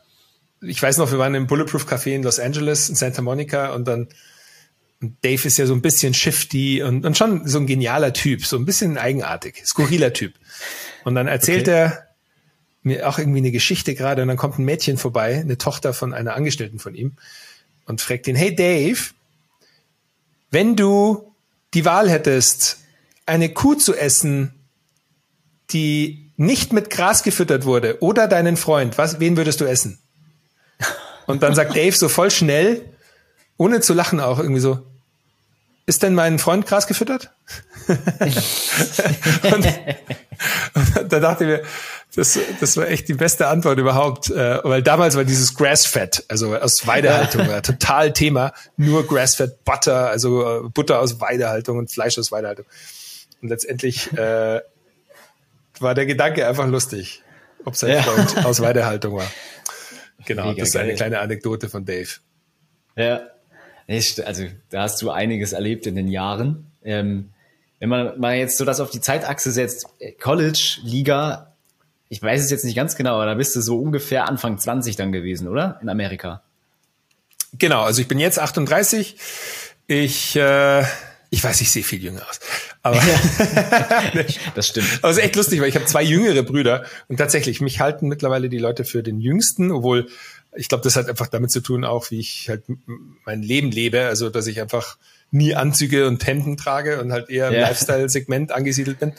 [0.59, 0.69] Mhm.
[0.69, 3.87] Ich weiß noch, wir waren im Bulletproof Café in Los Angeles, in Santa Monica und
[3.87, 4.09] dann
[5.01, 8.45] und Dave ist ja so ein bisschen shifty und, und schon so ein genialer Typ,
[8.45, 10.33] so ein bisschen eigenartig, skurriler Typ.
[11.03, 11.71] Und dann erzählt okay.
[11.71, 12.07] er
[12.83, 16.13] mir auch irgendwie eine Geschichte gerade und dann kommt ein Mädchen vorbei, eine Tochter von
[16.13, 17.13] einer Angestellten von ihm
[17.85, 18.99] und fragt ihn, hey Dave,
[20.51, 21.33] wenn du
[21.73, 22.79] die Wahl hättest,
[23.25, 24.53] eine Kuh zu essen,
[25.71, 29.99] die nicht mit Gras gefüttert wurde oder deinen Freund, was, wen würdest du essen?
[31.27, 32.81] Und dann sagt Dave so voll schnell,
[33.57, 34.79] ohne zu lachen auch irgendwie so,
[35.85, 37.31] ist denn mein Freund Gras gefüttert?
[37.87, 39.67] und,
[41.03, 41.61] und da dachte ich mir,
[42.15, 46.55] das, das war echt die beste Antwort überhaupt, äh, weil damals war dieses Grassfett, also
[46.55, 52.17] aus Weidehaltung, war total Thema, nur Grassfett Butter, also äh, Butter aus Weidehaltung und Fleisch
[52.17, 52.65] aus Weidehaltung.
[53.41, 54.61] Und letztendlich äh,
[55.81, 57.23] war der Gedanke einfach lustig,
[57.65, 58.01] ob sein ja.
[58.01, 59.31] Freund aus Weidehaltung war.
[60.23, 60.97] Genau, Mega das ist eine geil.
[60.97, 62.09] kleine Anekdote von Dave.
[62.95, 63.21] Ja,
[63.87, 66.71] also da hast du einiges erlebt in den Jahren.
[66.83, 67.31] Ähm,
[67.79, 71.55] wenn man mal jetzt so das auf die Zeitachse setzt, äh, College, Liga,
[72.09, 74.95] ich weiß es jetzt nicht ganz genau, aber da bist du so ungefähr Anfang 20
[74.95, 75.79] dann gewesen, oder?
[75.81, 76.43] In Amerika.
[77.57, 79.15] Genau, also ich bin jetzt 38.
[79.87, 80.83] Ich, äh,
[81.33, 82.41] ich weiß, ich sehe viel jünger aus.
[82.83, 83.01] Aber
[84.55, 84.99] das stimmt.
[85.01, 88.09] Aber es ist echt lustig, weil ich habe zwei jüngere Brüder und tatsächlich, mich halten
[88.09, 90.07] mittlerweile die Leute für den Jüngsten, obwohl
[90.53, 92.63] ich glaube, das hat einfach damit zu tun, auch wie ich halt
[93.25, 94.07] mein Leben lebe.
[94.07, 94.97] Also, dass ich einfach
[95.31, 97.61] nie Anzüge und Hemden trage und halt eher im ja.
[97.61, 99.13] Lifestyle-Segment angesiedelt bin.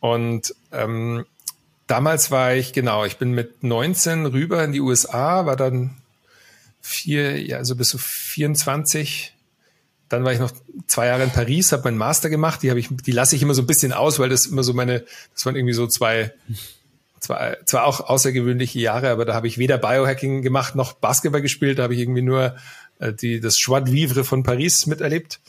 [0.00, 1.26] Und ähm,
[1.86, 5.98] damals war ich, genau, ich bin mit 19 rüber in die USA, war dann
[6.80, 9.35] vier, ja, also bis zu 24.
[10.08, 10.52] Dann war ich noch
[10.86, 12.62] zwei Jahre in Paris, habe meinen Master gemacht.
[12.62, 14.72] Die habe ich, die lasse ich immer so ein bisschen aus, weil das immer so
[14.72, 16.32] meine, das waren irgendwie so zwei
[17.20, 21.78] zwar, zwar auch außergewöhnliche Jahre, aber da habe ich weder Biohacking gemacht noch Basketball gespielt.
[21.78, 22.56] Da habe ich irgendwie nur
[22.98, 25.40] äh, die, das Joie de Vivre von Paris miterlebt.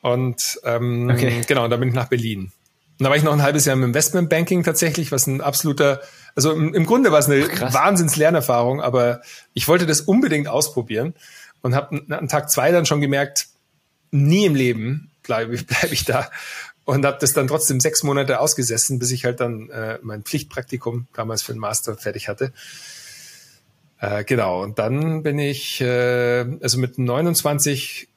[0.00, 1.42] Und ähm, okay.
[1.46, 2.52] genau, da bin ich nach Berlin.
[2.98, 6.00] Und da war ich noch ein halbes Jahr im Investmentbanking tatsächlich, was ein absoluter,
[6.36, 9.20] also im, im Grunde war es eine Wahnsinns-Lernerfahrung, aber
[9.52, 11.14] ich wollte das unbedingt ausprobieren
[11.62, 13.48] und habe an Tag zwei dann schon gemerkt,
[14.14, 16.30] nie im Leben bleibe bleib ich da
[16.84, 21.06] und habe das dann trotzdem sechs Monate ausgesessen, bis ich halt dann äh, mein Pflichtpraktikum
[21.14, 22.52] damals für den Master fertig hatte.
[24.00, 28.08] Äh, genau, und dann bin ich, äh, also mit 29,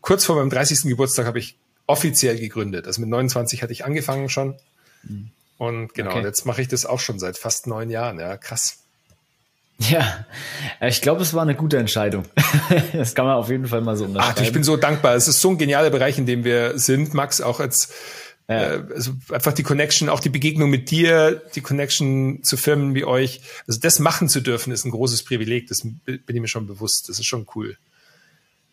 [0.00, 0.82] kurz vor meinem 30.
[0.82, 2.86] Geburtstag habe ich offiziell gegründet.
[2.86, 4.54] Also mit 29 hatte ich angefangen schon.
[5.02, 5.30] Mhm.
[5.58, 6.20] Und genau, okay.
[6.20, 8.20] und jetzt mache ich das auch schon seit fast neun Jahren.
[8.20, 8.81] Ja, krass.
[9.78, 10.26] Ja,
[10.80, 12.24] ich glaube, es war eine gute Entscheidung.
[12.92, 14.36] das kann man auf jeden Fall mal so unterschreiben.
[14.38, 15.14] Ach, ich bin so dankbar.
[15.14, 17.92] Es ist so ein genialer Bereich, in dem wir sind, Max, auch als
[18.48, 18.74] ja.
[18.74, 23.04] äh, also einfach die Connection, auch die Begegnung mit dir, die Connection zu Firmen wie
[23.04, 23.40] euch.
[23.66, 25.68] Also das machen zu dürfen, ist ein großes Privileg.
[25.68, 27.08] Das bin ich mir schon bewusst.
[27.08, 27.76] Das ist schon cool.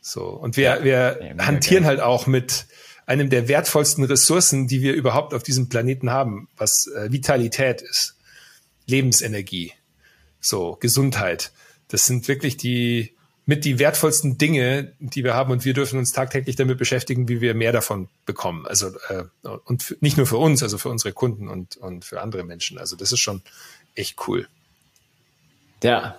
[0.02, 0.84] So und wir ja.
[0.84, 1.98] wir ja, hantieren geil.
[1.98, 2.68] halt auch mit
[3.06, 8.16] einem der wertvollsten Ressourcen, die wir überhaupt auf diesem Planeten haben, was äh, Vitalität ist,
[8.86, 9.74] Lebensenergie.
[10.40, 11.52] So, Gesundheit.
[11.88, 13.14] Das sind wirklich die
[13.46, 17.42] mit die wertvollsten Dinge, die wir haben und wir dürfen uns tagtäglich damit beschäftigen, wie
[17.42, 18.68] wir mehr davon bekommen.
[18.68, 19.24] Also äh,
[19.66, 22.78] und nicht nur für uns, also für unsere Kunden und und für andere Menschen.
[22.78, 23.42] Also das ist schon
[23.96, 24.48] echt cool.
[25.82, 26.16] Ja,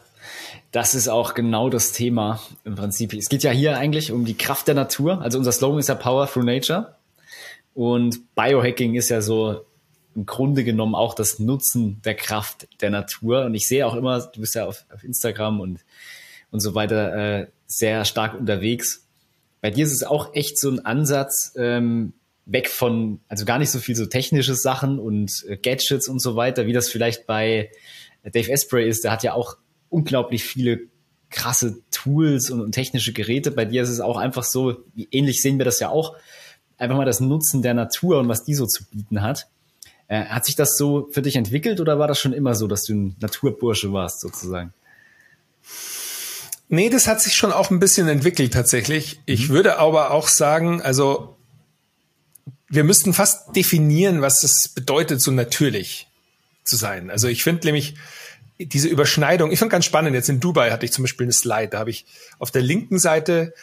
[0.72, 3.12] das ist auch genau das Thema im Prinzip.
[3.12, 5.22] Es geht ja hier eigentlich um die Kraft der Natur.
[5.22, 6.96] Also unser Slogan ist ja Power through Nature.
[7.74, 9.64] Und Biohacking ist ja so
[10.14, 13.44] im Grunde genommen auch das Nutzen der Kraft der Natur.
[13.44, 15.80] Und ich sehe auch immer, du bist ja auf, auf Instagram und,
[16.50, 19.06] und so weiter äh, sehr stark unterwegs.
[19.60, 22.14] Bei dir ist es auch echt so ein Ansatz, ähm,
[22.46, 26.34] weg von, also gar nicht so viel so technische Sachen und äh, Gadgets und so
[26.34, 27.70] weiter, wie das vielleicht bei
[28.24, 29.04] Dave Asprey ist.
[29.04, 29.56] Der hat ja auch
[29.88, 30.80] unglaublich viele
[31.30, 33.50] krasse Tools und, und technische Geräte.
[33.50, 36.16] Bei dir ist es auch einfach so, wie ähnlich sehen wir das ja auch,
[36.76, 39.48] einfach mal das Nutzen der Natur und was die so zu bieten hat.
[40.10, 42.82] Äh, hat sich das so für dich entwickelt oder war das schon immer so, dass
[42.82, 44.74] du ein Naturbursche warst sozusagen?
[46.68, 49.20] Nee, das hat sich schon auch ein bisschen entwickelt tatsächlich.
[49.24, 49.54] Ich mhm.
[49.54, 51.36] würde aber auch sagen, also
[52.68, 56.08] wir müssten fast definieren, was es bedeutet, so natürlich
[56.64, 57.08] zu sein.
[57.08, 57.94] Also ich finde nämlich
[58.58, 61.68] diese Überschneidung, ich finde ganz spannend, jetzt in Dubai hatte ich zum Beispiel eine Slide,
[61.68, 62.04] da habe ich
[62.40, 63.54] auf der linken Seite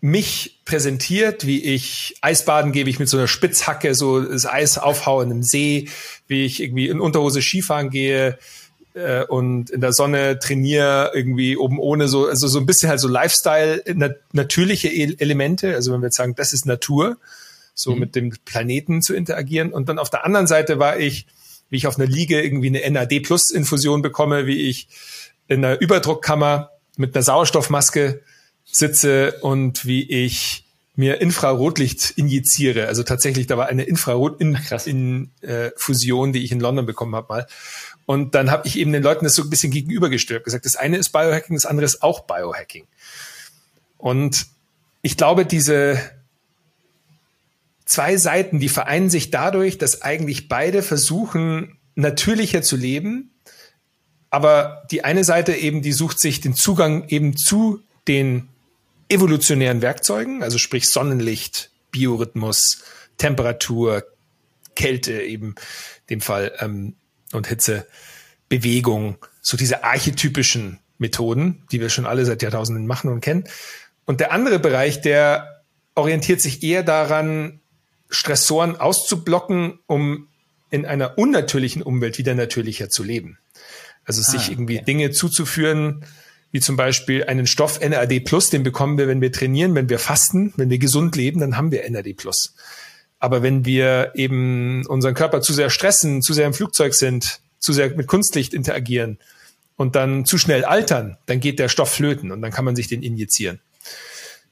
[0.00, 5.24] mich präsentiert, wie ich Eisbaden gebe, ich mit so einer Spitzhacke so das Eis aufhaue
[5.24, 5.88] in einem See,
[6.28, 8.38] wie ich irgendwie in Unterhose Skifahren gehe
[8.94, 13.00] äh, und in der Sonne trainiere, irgendwie oben ohne so, also so ein bisschen halt
[13.00, 17.16] so Lifestyle, nat natürliche e Elemente, also wenn wir jetzt sagen, das ist Natur,
[17.74, 18.00] so mhm.
[18.00, 19.72] mit dem Planeten zu interagieren.
[19.72, 21.26] Und dann auf der anderen Seite war ich,
[21.70, 24.88] wie ich auf einer Liege irgendwie eine NAD-Plus-Infusion bekomme, wie ich
[25.48, 28.22] in einer Überdruckkammer mit einer Sauerstoffmaske
[28.66, 32.88] sitze und wie ich mir Infrarotlicht injiziere.
[32.88, 37.46] Also tatsächlich, da war eine Infrarot-Infusion, äh, die ich in London bekommen habe mal.
[38.06, 40.96] Und dann habe ich eben den Leuten das so ein bisschen gegenübergestört, gesagt, das eine
[40.96, 42.86] ist Biohacking, das andere ist auch Biohacking.
[43.98, 44.46] Und
[45.02, 46.00] ich glaube, diese
[47.84, 53.30] zwei Seiten, die vereinen sich dadurch, dass eigentlich beide versuchen, natürlicher zu leben.
[54.30, 58.48] Aber die eine Seite eben, die sucht sich den Zugang eben zu den
[59.08, 62.84] evolutionären Werkzeugen, also sprich Sonnenlicht, Biorhythmus,
[63.18, 64.04] Temperatur,
[64.74, 65.54] Kälte eben,
[66.10, 66.94] dem Fall ähm,
[67.32, 67.86] und Hitze,
[68.48, 73.44] Bewegung, so diese archetypischen Methoden, die wir schon alle seit Jahrtausenden machen und kennen.
[74.04, 75.62] Und der andere Bereich, der
[75.94, 77.60] orientiert sich eher daran,
[78.08, 80.28] Stressoren auszublocken, um
[80.70, 83.38] in einer unnatürlichen Umwelt wieder natürlicher zu leben.
[84.04, 84.84] Also sich ah, irgendwie okay.
[84.84, 86.04] Dinge zuzuführen,
[86.56, 90.54] wie zum Beispiel einen Stoff NAD den bekommen wir, wenn wir trainieren, wenn wir fasten,
[90.56, 92.16] wenn wir gesund leben, dann haben wir NAD.
[93.18, 97.74] Aber wenn wir eben unseren Körper zu sehr stressen, zu sehr im Flugzeug sind, zu
[97.74, 99.18] sehr mit Kunstlicht interagieren
[99.76, 102.88] und dann zu schnell altern, dann geht der Stoff flöten und dann kann man sich
[102.88, 103.60] den injizieren.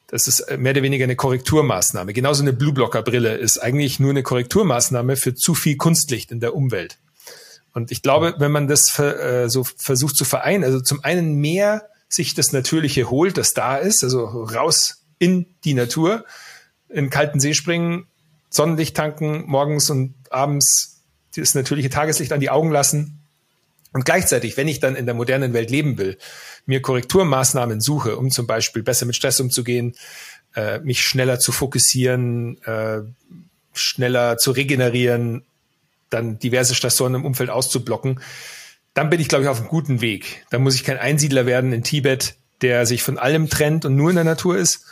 [0.08, 2.12] Das ist mehr oder weniger eine Korrekturmaßnahme.
[2.12, 6.98] Genauso eine Blueblocker-Brille ist eigentlich nur eine Korrekturmaßnahme für zu viel Kunstlicht in der Umwelt.
[7.72, 11.88] Und ich glaube, wenn man das äh, so versucht zu vereinen, also zum einen mehr
[12.08, 16.24] sich das Natürliche holt, das da ist, also raus in die Natur,
[16.88, 18.06] in kalten See springen,
[18.50, 21.02] Sonnenlicht tanken, morgens und abends
[21.34, 23.20] das natürliche Tageslicht an die Augen lassen.
[23.92, 26.18] Und gleichzeitig, wenn ich dann in der modernen Welt leben will,
[26.66, 29.94] mir Korrekturmaßnahmen suche, um zum Beispiel besser mit Stress umzugehen,
[30.54, 33.02] äh, mich schneller zu fokussieren, äh,
[33.72, 35.44] schneller zu regenerieren,
[36.10, 38.20] dann diverse Stressoren im Umfeld auszublocken,
[38.94, 40.46] dann bin ich, glaube ich, auf einem guten Weg.
[40.50, 44.10] Dann muss ich kein Einsiedler werden in Tibet, der sich von allem trennt und nur
[44.10, 44.84] in der Natur ist.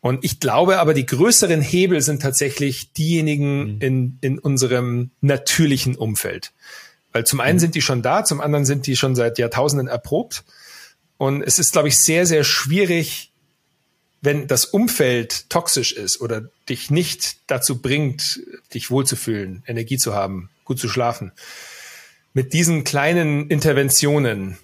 [0.00, 3.80] Und ich glaube aber, die größeren Hebel sind tatsächlich diejenigen mhm.
[3.80, 6.52] in, in unserem natürlichen Umfeld.
[7.12, 7.60] Weil zum einen mhm.
[7.60, 10.44] sind die schon da, zum anderen sind die schon seit Jahrtausenden erprobt.
[11.16, 13.32] Und es ist, glaube ich, sehr, sehr schwierig,
[14.20, 18.40] wenn das Umfeld toxisch ist oder dich nicht dazu bringt,
[18.74, 21.32] dich wohlzufühlen, Energie zu haben, gut zu schlafen,
[22.34, 24.58] mit diesen kleinen Interventionen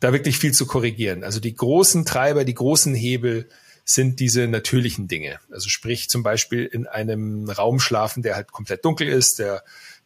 [0.00, 1.24] da wirklich viel zu korrigieren.
[1.24, 3.48] Also die großen Treiber, die großen Hebel
[3.84, 5.38] sind diese natürlichen Dinge.
[5.50, 9.62] Also sprich zum Beispiel in einem Raum schlafen, der halt komplett dunkel ist, der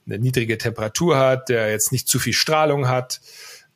[0.06, 3.20] eine niedrige Temperatur hat, der jetzt nicht zu viel Strahlung hat,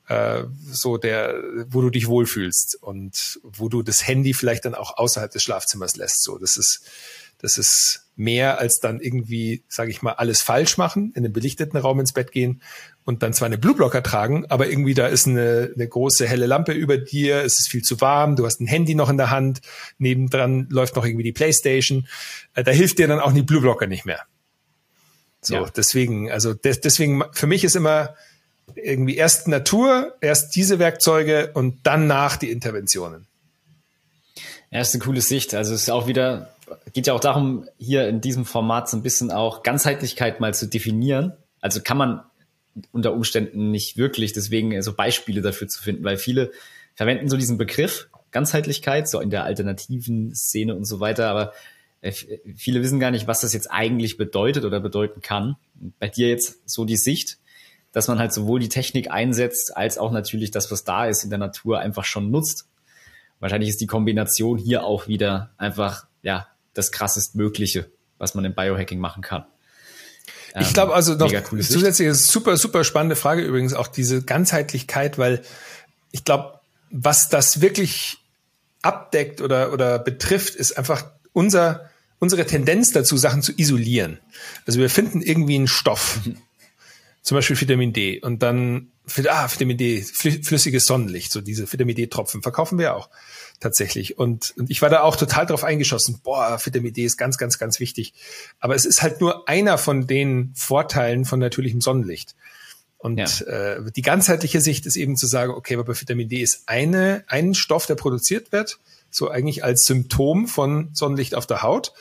[0.09, 1.35] äh, so der,
[1.69, 5.97] wo du dich wohlfühlst und wo du das Handy vielleicht dann auch außerhalb des Schlafzimmers
[5.97, 6.23] lässt.
[6.23, 6.83] So, das ist,
[7.39, 11.79] das ist mehr als dann irgendwie, sage ich mal, alles falsch machen, in einem belichteten
[11.79, 12.63] Raum ins Bett gehen
[13.05, 16.73] und dann zwar eine Blueblocker tragen, aber irgendwie da ist eine, eine große helle Lampe
[16.73, 19.61] über dir, es ist viel zu warm, du hast ein Handy noch in der Hand,
[19.99, 22.07] nebendran läuft noch irgendwie die Playstation,
[22.55, 24.21] äh, da hilft dir dann auch die Blueblocker nicht mehr.
[25.43, 25.71] So, ja.
[25.77, 28.15] deswegen, also des, deswegen, für mich ist immer
[28.75, 33.27] irgendwie erst Natur, erst diese Werkzeuge und dann nach die Interventionen.
[34.71, 35.55] Ja, ist eine coole Sicht.
[35.55, 36.51] Also es ist auch wieder,
[36.95, 40.67] geht ja auch darum, hier in diesem Format so ein bisschen auch Ganzheitlichkeit mal zu
[40.67, 41.35] definieren.
[41.61, 42.23] Also kann man
[42.93, 44.33] unter Umständen nicht wirklich.
[44.33, 46.51] Deswegen so Beispiele dafür zu finden, weil viele
[46.95, 51.53] verwenden so diesen Begriff Ganzheitlichkeit, so in der alternativen Szene und so weiter, aber
[52.03, 52.13] äh,
[52.57, 55.57] viele wissen gar nicht, was das jetzt eigentlich bedeutet oder bedeuten kann.
[55.99, 57.39] Bei dir jetzt so die Sicht,
[57.93, 61.31] dass man halt sowohl die Technik einsetzt, als auch natürlich das, was da ist in
[61.31, 62.69] der Natur, einfach schon nutzt.
[63.39, 68.55] Wahrscheinlich ist die Kombination hier auch wieder einfach, ja, das krassest Mögliche, was man im
[68.55, 69.45] Biohacking machen kann.
[70.61, 75.19] Ich glaube ähm, also noch zusätzlich ist super, super spannende Frage übrigens auch diese Ganzheitlichkeit,
[75.19, 75.43] weil
[76.13, 76.61] ich glaube,
[76.91, 78.19] was das wirklich
[78.83, 84.19] abdeckt oder, oder betrifft, ist einfach unser, unsere Tendenz dazu, Sachen zu isolieren.
[84.67, 86.37] Also wir finden irgendwie einen Stoff, mhm.
[87.23, 88.93] zum Beispiel Vitamin D, und dann,
[89.29, 93.09] ah, Vitamin D, flüssiges Sonnenlicht, so diese Vitamin D-Tropfen verkaufen wir auch
[93.65, 94.19] tatsächlich.
[94.19, 96.21] Und, und ich war da auch total drauf eingeschossen.
[96.23, 98.13] Boah, Vitamin D ist ganz, ganz, ganz wichtig.
[98.61, 102.37] Aber es ist halt nur einer von den Vorteilen von natürlichem Sonnenlicht.
[102.99, 103.47] Und ja.
[103.47, 107.55] äh, die ganzheitliche Sicht ist eben zu sagen, okay, aber Vitamin D ist eine, ein
[107.55, 108.79] Stoff, der produziert wird,
[109.11, 111.93] so eigentlich als Symptom von Sonnenlicht auf der Haut.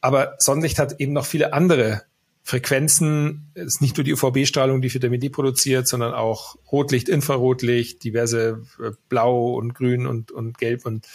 [0.00, 2.02] Aber Sonnenlicht hat eben noch viele andere
[2.48, 3.50] Frequenzen.
[3.52, 8.92] Ist nicht nur die UVB-Strahlung, die Vitamin D produziert, sondern auch Rotlicht, Infrarotlicht, diverse äh,
[9.10, 11.06] Blau und Grün und, und Gelb und,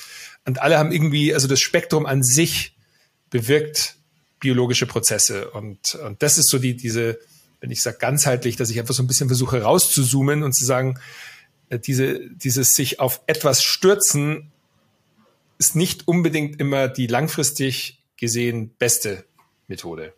[0.46, 2.76] und alle haben irgendwie, also das Spektrum an sich
[3.32, 3.96] bewirkt
[4.40, 5.50] biologische Prozesse.
[5.50, 7.18] Und, und das ist so die, diese,
[7.62, 11.00] wenn ich sage ganzheitlich, dass ich einfach so ein bisschen versuche rauszuzoomen und zu sagen,
[11.70, 14.52] äh, diese, dieses sich auf etwas stürzen
[15.58, 19.26] ist nicht unbedingt immer die langfristig gesehen beste
[19.68, 20.14] Methode.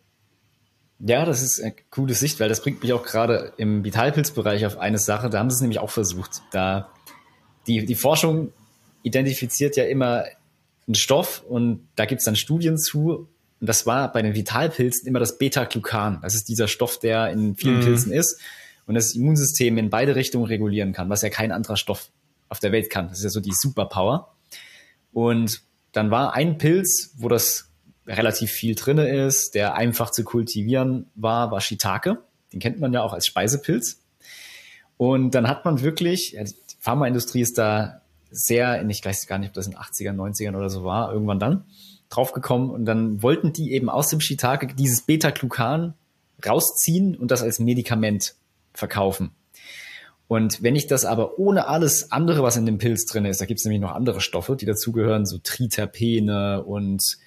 [1.00, 4.78] Ja, das ist eine coole Sicht, weil das bringt mich auch gerade im Vitalpilzbereich auf
[4.78, 5.30] eine Sache.
[5.30, 6.42] Da haben sie es nämlich auch versucht.
[6.52, 6.90] Da
[7.68, 8.54] die, die Forschung
[9.04, 10.26] identifiziert ja immer
[10.88, 13.28] einen Stoff und da gibt es dann Studien zu
[13.60, 16.20] und das war bei den Vitalpilzen immer das Beta-Glucan.
[16.22, 17.84] Das ist dieser Stoff, der in vielen mhm.
[17.84, 18.40] Pilzen ist
[18.86, 22.10] und das Immunsystem in beide Richtungen regulieren kann, was ja kein anderer Stoff
[22.50, 23.08] auf der Welt kann.
[23.10, 24.36] Das ist ja so die Superpower.
[25.14, 25.62] Und
[25.94, 27.70] dann war ein Pilz, wo das
[28.08, 32.20] relativ viel drinne ist, der einfach zu kultivieren war, war Shiitake.
[32.54, 34.02] Den kennt man ja auch als Speisepilz.
[34.98, 39.54] Und dann hat man wirklich, die Pharmaindustrie ist da sehr, ich weiß gar nicht, ob
[39.54, 41.66] das in den 80ern, 90ern oder so war, irgendwann dann,
[42.10, 45.96] draufgekommen und dann wollten die eben aus dem Shiitake dieses Beta-Glucan
[46.46, 48.36] rausziehen und das als Medikament
[48.74, 49.32] verkaufen.
[50.28, 53.46] Und wenn ich das aber ohne alles andere, was in dem Pilz drin ist, da
[53.46, 57.18] gibt es nämlich noch andere Stoffe, die dazugehören, so Triterpene und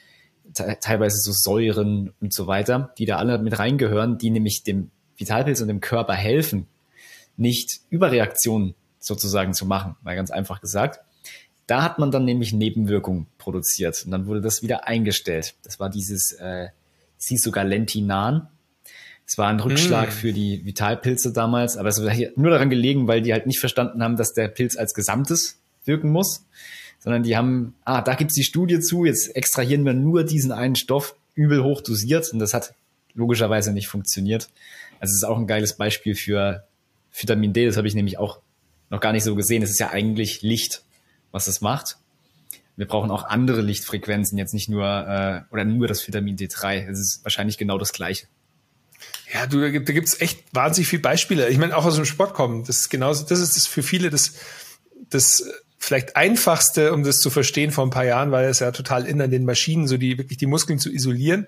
[0.55, 5.61] teilweise so Säuren und so weiter, die da alle mit reingehören, die nämlich dem Vitalpilz
[5.61, 6.67] und dem Körper helfen,
[7.37, 11.01] nicht Überreaktionen sozusagen zu machen, mal ganz einfach gesagt.
[11.67, 15.55] Da hat man dann nämlich Nebenwirkungen produziert und dann wurde das wieder eingestellt.
[15.63, 16.69] Das war dieses äh,
[17.19, 18.49] Cisogalentinan.
[19.27, 20.13] Es war ein Rückschlag mm.
[20.13, 24.03] für die Vitalpilze damals, aber es war nur daran gelegen, weil die halt nicht verstanden
[24.03, 26.47] haben, dass der Pilz als Gesamtes wirken muss,
[26.99, 30.77] sondern die haben, ah, da gibt's die Studie zu, jetzt extrahieren wir nur diesen einen
[30.77, 32.75] Stoff übel hoch dosiert und das hat
[33.15, 34.49] logischerweise nicht funktioniert.
[35.01, 36.65] Also es ist auch ein geiles Beispiel für
[37.13, 38.41] Vitamin D, das habe ich nämlich auch
[38.91, 39.63] noch gar nicht so gesehen.
[39.63, 40.83] Es ist ja eigentlich Licht
[41.31, 41.99] was es macht.
[42.77, 46.89] Wir brauchen auch andere Lichtfrequenzen, jetzt nicht nur äh, oder nur das Vitamin D3.
[46.89, 48.27] Es ist wahrscheinlich genau das Gleiche.
[49.33, 51.49] Ja, du, da gibt es echt wahnsinnig viele Beispiele.
[51.49, 52.65] Ich meine, auch aus dem Sport kommen.
[52.65, 54.35] Das ist genauso, das ist das für viele das,
[55.11, 55.45] das
[55.79, 59.23] vielleicht einfachste, um das zu verstehen vor ein paar Jahren, weil es ja total in
[59.23, 61.47] an den Maschinen, so die wirklich die Muskeln zu isolieren.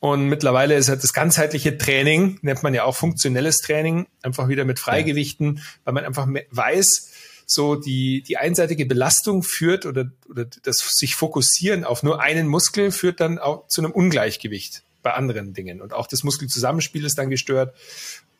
[0.00, 4.64] Und mittlerweile ist halt das ganzheitliche Training, nennt man ja auch funktionelles Training, einfach wieder
[4.64, 7.10] mit Freigewichten, weil man einfach weiß,
[7.46, 12.92] so die, die einseitige Belastung führt oder, oder das sich fokussieren auf nur einen Muskel
[12.92, 15.80] führt dann auch zu einem Ungleichgewicht bei anderen Dingen.
[15.80, 17.74] Und auch das Muskelzusammenspiel ist dann gestört.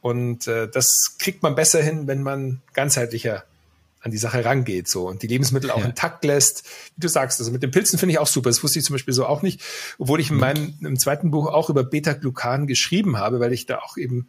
[0.01, 3.45] Und äh, das kriegt man besser hin, wenn man ganzheitlicher
[4.01, 5.87] an die Sache rangeht so und die Lebensmittel auch ja.
[5.87, 6.65] intakt lässt.
[6.95, 8.51] Wie du sagst, also mit den Pilzen finde ich auch super.
[8.51, 9.61] Das wusste ich zum Beispiel so auch nicht,
[9.99, 10.41] obwohl ich in mhm.
[10.41, 14.29] meinem im zweiten Buch auch über Beta-Glucan geschrieben habe, weil ich da auch eben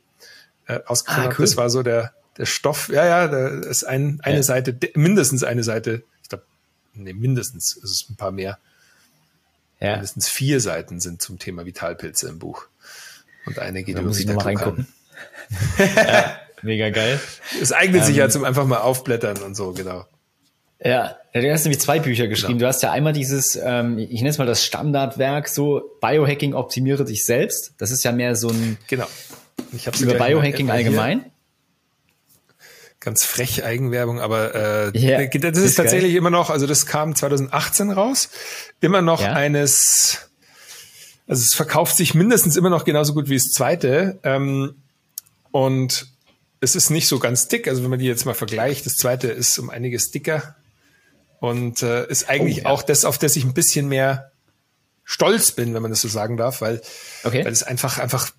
[0.68, 1.34] äh, ausgefunden ah, cool.
[1.34, 4.44] habe, das war so der der Stoff, ja, ja, da ist ein, eine ja.
[4.44, 6.46] Seite, mindestens eine Seite, ich glaube,
[6.94, 8.60] nee, mindestens ist es ein paar mehr.
[9.82, 9.92] Ja.
[9.92, 12.68] Mindestens vier Seiten sind zum Thema Vitalpilze im Buch.
[13.46, 14.88] Und eine geht da über muss ich noch mal reingucken.
[15.78, 17.20] ja, mega geil.
[17.62, 20.06] Es eignet ähm, sich ja zum einfach mal aufblättern und so, genau.
[20.82, 22.54] Ja, du hast nämlich zwei Bücher geschrieben.
[22.54, 22.68] Genau.
[22.68, 27.04] Du hast ja einmal dieses, ähm, ich nenne es mal das Standardwerk, so Biohacking optimiere
[27.04, 27.74] dich selbst.
[27.78, 29.08] Das ist ja mehr so ein genau.
[29.74, 31.20] Ich hab's über Biohacking allgemein.
[31.20, 31.32] Hier
[33.00, 34.56] ganz frech Eigenwerbung, aber
[34.94, 36.18] äh, yeah, das ist, ist tatsächlich geil.
[36.18, 38.30] immer noch, also das kam 2018 raus,
[38.82, 39.34] immer noch ja.
[39.34, 40.30] eines,
[41.28, 44.20] also es verkauft sich mindestens immer noch genauso gut wie das zweite.
[44.24, 44.76] Ähm,
[45.52, 46.08] und
[46.62, 47.68] es ist nicht so ganz dick.
[47.68, 50.56] Also wenn man die jetzt mal vergleicht, das zweite ist um einiges dicker
[51.40, 52.70] und äh, ist eigentlich oh, ja.
[52.70, 54.32] auch das, auf das ich ein bisschen mehr
[55.04, 56.82] stolz bin, wenn man das so sagen darf, weil,
[57.24, 57.44] okay.
[57.44, 58.32] weil es einfach, einfach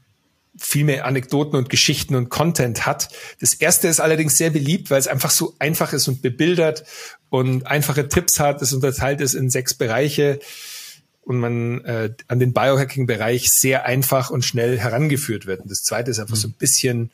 [0.58, 3.08] viel mehr Anekdoten und Geschichten und Content hat.
[3.40, 6.84] Das erste ist allerdings sehr beliebt, weil es einfach so einfach ist und bebildert
[7.28, 8.60] und einfache Tipps hat.
[8.60, 10.40] Es unterteilt ist in sechs Bereiche
[11.22, 15.60] und man äh, an den Biohacking-Bereich sehr einfach und schnell herangeführt wird.
[15.60, 16.40] Und das zweite ist einfach mhm.
[16.40, 17.10] so ein bisschen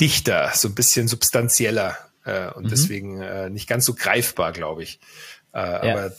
[0.00, 2.68] dichter, so ein bisschen substanzieller äh, und mhm.
[2.68, 5.00] deswegen äh, nicht ganz so greifbar, glaube ich.
[5.54, 5.80] Äh, ja.
[5.80, 6.12] Aber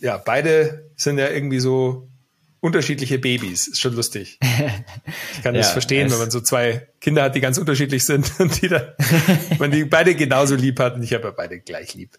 [0.00, 2.08] ja, beide sind ja irgendwie so
[2.60, 3.68] unterschiedliche Babys.
[3.68, 4.38] Ist schon lustig.
[5.34, 8.30] Ich kann ja, das verstehen, wenn man so zwei Kinder hat, die ganz unterschiedlich sind
[8.38, 8.88] und die dann,
[9.58, 12.10] man die beide genauso lieb hat und ich habe ja beide gleich lieb.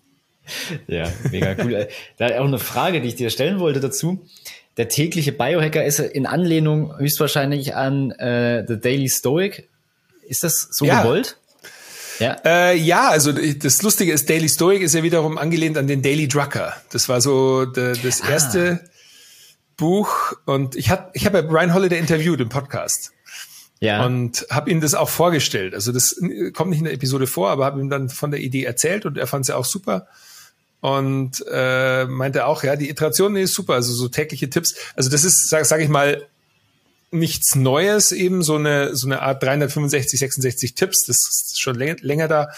[0.87, 1.87] Ja, mega cool.
[2.17, 4.25] Da auch eine Frage, die ich dir stellen wollte dazu.
[4.77, 9.69] Der tägliche Biohacker ist in Anlehnung höchstwahrscheinlich an äh, The Daily Stoic.
[10.31, 11.01] Ist das so ja.
[11.01, 11.35] gewollt?
[12.19, 12.37] Ja.
[12.45, 16.29] Äh, ja, also das Lustige ist, Daily Stoic ist ja wiederum angelehnt an den Daily
[16.29, 16.73] Drucker.
[16.91, 18.29] Das war so de, das ah.
[18.29, 18.89] erste ah.
[19.75, 23.11] Buch und ich habe ich hab ja Brian Holiday interviewt im Podcast.
[23.81, 24.05] Ja.
[24.05, 25.73] Und habe ihm das auch vorgestellt.
[25.73, 26.15] Also das
[26.53, 29.17] kommt nicht in der Episode vor, aber habe ihm dann von der Idee erzählt und
[29.17, 30.07] er fand es ja auch super
[30.79, 34.75] und äh, meinte auch, ja, die Iteration ist super, also so tägliche Tipps.
[34.95, 36.25] Also das ist, sag, sag ich mal,
[37.11, 41.05] nichts Neues, eben so eine so eine Art 365, 66 Tipps.
[41.05, 42.49] Das ist schon länger, länger da.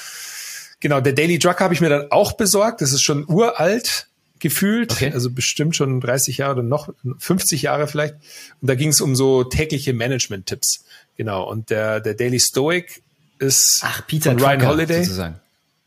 [0.80, 2.82] Genau, der Daily Drug habe ich mir dann auch besorgt.
[2.82, 4.08] Das ist schon uralt
[4.40, 5.12] gefühlt, okay.
[5.14, 8.16] also bestimmt schon 30 Jahre oder noch 50 Jahre vielleicht.
[8.62, 10.84] Und da ging es um so tägliche Management-Tipps.
[11.16, 11.50] Genau.
[11.50, 13.02] Und der der Daily Stoic
[13.40, 15.04] ist Ach, Peter von Ryan Drucker, Holiday.
[15.04, 15.40] Sozusagen.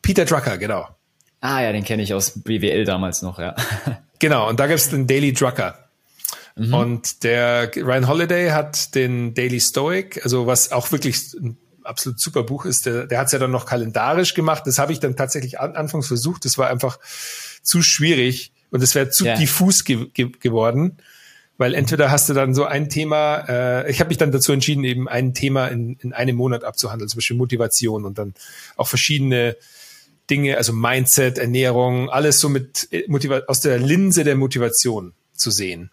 [0.03, 0.89] Peter Drucker, genau.
[1.41, 3.55] Ah ja, den kenne ich aus BWL damals noch, ja.
[4.19, 5.86] Genau, und da gibt es den Daily Drucker.
[6.57, 6.75] Mhm.
[6.75, 12.43] Und der Ryan Holiday hat den Daily Stoic, also was auch wirklich ein absolut super
[12.43, 14.67] Buch ist, der, der hat es ja dann noch kalendarisch gemacht.
[14.67, 16.45] Das habe ich dann tatsächlich an, anfangs versucht.
[16.45, 16.99] Das war einfach
[17.63, 19.37] zu schwierig und es wäre zu ja.
[19.37, 20.99] diffus ge ge geworden.
[21.59, 24.85] Weil entweder hast du dann so ein Thema, äh, ich habe mich dann dazu entschieden,
[24.85, 28.35] eben ein Thema in, in einem Monat abzuhandeln, zum Beispiel Motivation und dann
[28.77, 29.57] auch verschiedene
[30.29, 35.51] Dinge, also Mindset, Ernährung, alles so mit äh, Motiva aus der Linse der Motivation zu
[35.51, 35.91] sehen.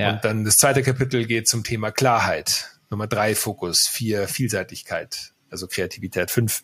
[0.00, 0.12] Ja.
[0.12, 2.70] Und dann das zweite Kapitel geht zum Thema Klarheit.
[2.88, 6.30] Nummer drei Fokus, vier Vielseitigkeit, also Kreativität.
[6.30, 6.62] Fünf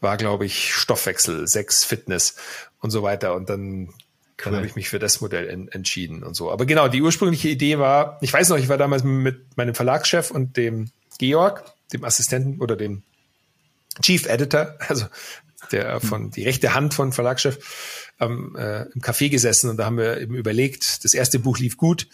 [0.00, 2.36] war, glaube ich, Stoffwechsel, sechs Fitness
[2.80, 3.34] und so weiter.
[3.34, 3.94] Und dann, cool.
[4.44, 6.52] dann habe ich mich für das Modell en entschieden und so.
[6.52, 10.30] Aber genau, die ursprüngliche Idee war, ich weiß noch, ich war damals mit meinem Verlagschef
[10.30, 13.02] und dem Georg, dem Assistenten oder dem
[14.02, 15.06] Chief Editor, also
[15.72, 19.98] der von die rechte Hand von Verlagschef, ähm, äh, im Café gesessen und da haben
[19.98, 22.08] wir eben überlegt, das erste Buch lief gut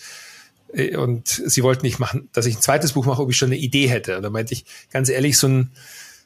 [0.73, 3.49] äh, und sie wollten nicht machen, dass ich ein zweites Buch mache, ob ich schon
[3.49, 4.17] eine Idee hätte.
[4.17, 5.71] Und da meinte ich, ganz ehrlich, so ein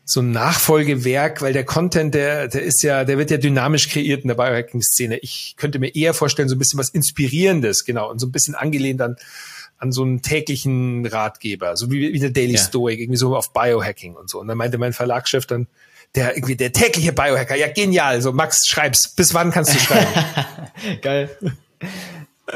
[0.07, 4.23] so ein Nachfolgewerk, weil der Content, der, der ist ja, der wird ja dynamisch kreiert
[4.23, 5.19] in der Biohacking-Szene.
[5.19, 8.55] Ich könnte mir eher vorstellen, so ein bisschen was Inspirierendes, genau, und so ein bisschen
[8.55, 9.17] angelehnt an,
[9.79, 12.61] an so einen täglichen Ratgeber, so wie, wie der Daily ja.
[12.61, 14.41] Stoic, irgendwie so auf Biohacking und so.
[14.41, 15.69] Und dann meinte mein Verlagschef dann,
[16.15, 17.57] der irgendwie der tägliche Biohacker.
[17.57, 18.23] Ja, genial.
[18.23, 19.09] So, Max, schreib's.
[19.09, 20.11] Bis wann kannst du schreiben?
[21.03, 21.31] Geil.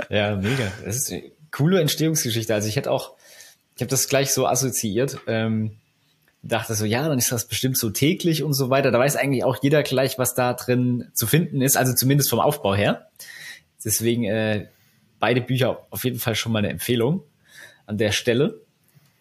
[0.09, 0.71] Ja, mega.
[0.85, 2.55] Das ist eine coole Entstehungsgeschichte.
[2.55, 3.15] Also ich hätte auch,
[3.75, 5.19] ich habe das gleich so assoziiert.
[5.27, 5.73] Ähm,
[6.43, 8.91] dachte so, ja, dann ist das bestimmt so täglich und so weiter.
[8.91, 12.41] Da weiß eigentlich auch jeder gleich, was da drin zu finden ist, also zumindest vom
[12.41, 13.09] Aufbau her.
[13.85, 14.67] Deswegen äh,
[15.19, 17.23] beide Bücher auf jeden Fall schon mal eine Empfehlung
[17.87, 18.61] an der Stelle.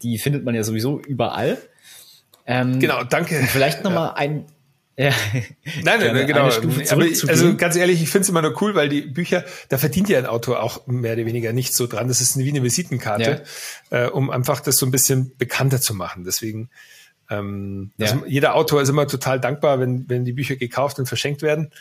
[0.03, 1.57] Die findet man ja sowieso überall.
[2.47, 3.43] Ähm, genau, danke.
[3.51, 4.15] Vielleicht nochmal ja.
[4.15, 4.45] ein,
[4.97, 5.11] ja.
[5.83, 6.49] Nein, nein, genau.
[6.49, 10.09] Aber, also ganz ehrlich, ich finde es immer nur cool, weil die Bücher, da verdient
[10.09, 12.07] ja ein Autor auch mehr oder weniger nicht so dran.
[12.07, 13.43] Das ist wie eine Visitenkarte,
[13.91, 14.05] ja.
[14.05, 16.23] äh, um einfach das so ein bisschen bekannter zu machen.
[16.23, 16.69] Deswegen,
[17.29, 18.07] ähm, ja.
[18.07, 21.71] also jeder Autor ist immer total dankbar, wenn, wenn die Bücher gekauft und verschenkt werden.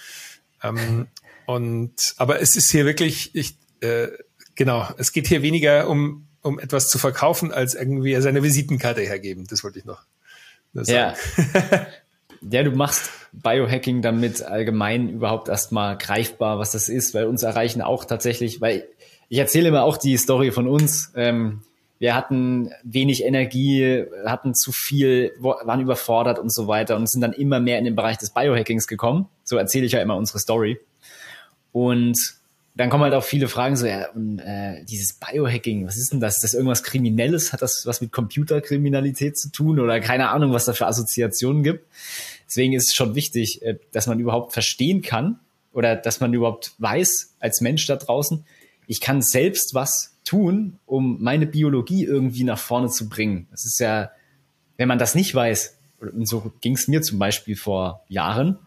[0.62, 1.06] Ähm,
[1.46, 4.08] und aber es ist hier wirklich, ich, äh,
[4.56, 9.46] genau, es geht hier weniger um, um etwas zu verkaufen, als irgendwie seine Visitenkarte hergeben.
[9.48, 10.04] Das wollte ich noch
[10.84, 11.14] ja.
[12.50, 17.82] ja, du machst Biohacking damit allgemein überhaupt erstmal greifbar, was das ist, weil uns erreichen
[17.82, 18.86] auch tatsächlich, weil
[19.28, 21.12] ich erzähle immer auch die Story von uns.
[21.16, 21.62] Ähm,
[21.98, 27.32] wir hatten wenig Energie, hatten zu viel, waren überfordert und so weiter und sind dann
[27.32, 29.28] immer mehr in den Bereich des Biohackings gekommen.
[29.44, 30.78] So erzähle ich ja immer unsere Story.
[31.72, 32.18] Und
[32.76, 36.20] dann kommen halt auch viele Fragen so, ja, und, äh, dieses Biohacking, was ist denn
[36.20, 36.36] das?
[36.36, 37.52] Ist das irgendwas Kriminelles?
[37.52, 39.80] Hat das was mit Computerkriminalität zu tun?
[39.80, 41.86] Oder keine Ahnung, was da für Assoziationen gibt.
[42.46, 45.40] Deswegen ist es schon wichtig, äh, dass man überhaupt verstehen kann
[45.72, 48.44] oder dass man überhaupt weiß, als Mensch da draußen,
[48.86, 53.48] ich kann selbst was tun, um meine Biologie irgendwie nach vorne zu bringen.
[53.50, 54.10] Das ist ja
[54.76, 58.58] wenn man das nicht weiß, und so ging es mir zum Beispiel vor Jahren,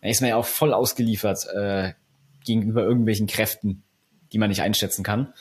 [0.00, 1.92] dann ist man ja auch voll ausgeliefert äh,
[2.44, 3.82] gegenüber irgendwelchen Kräften,
[4.32, 5.32] die man nicht einschätzen kann.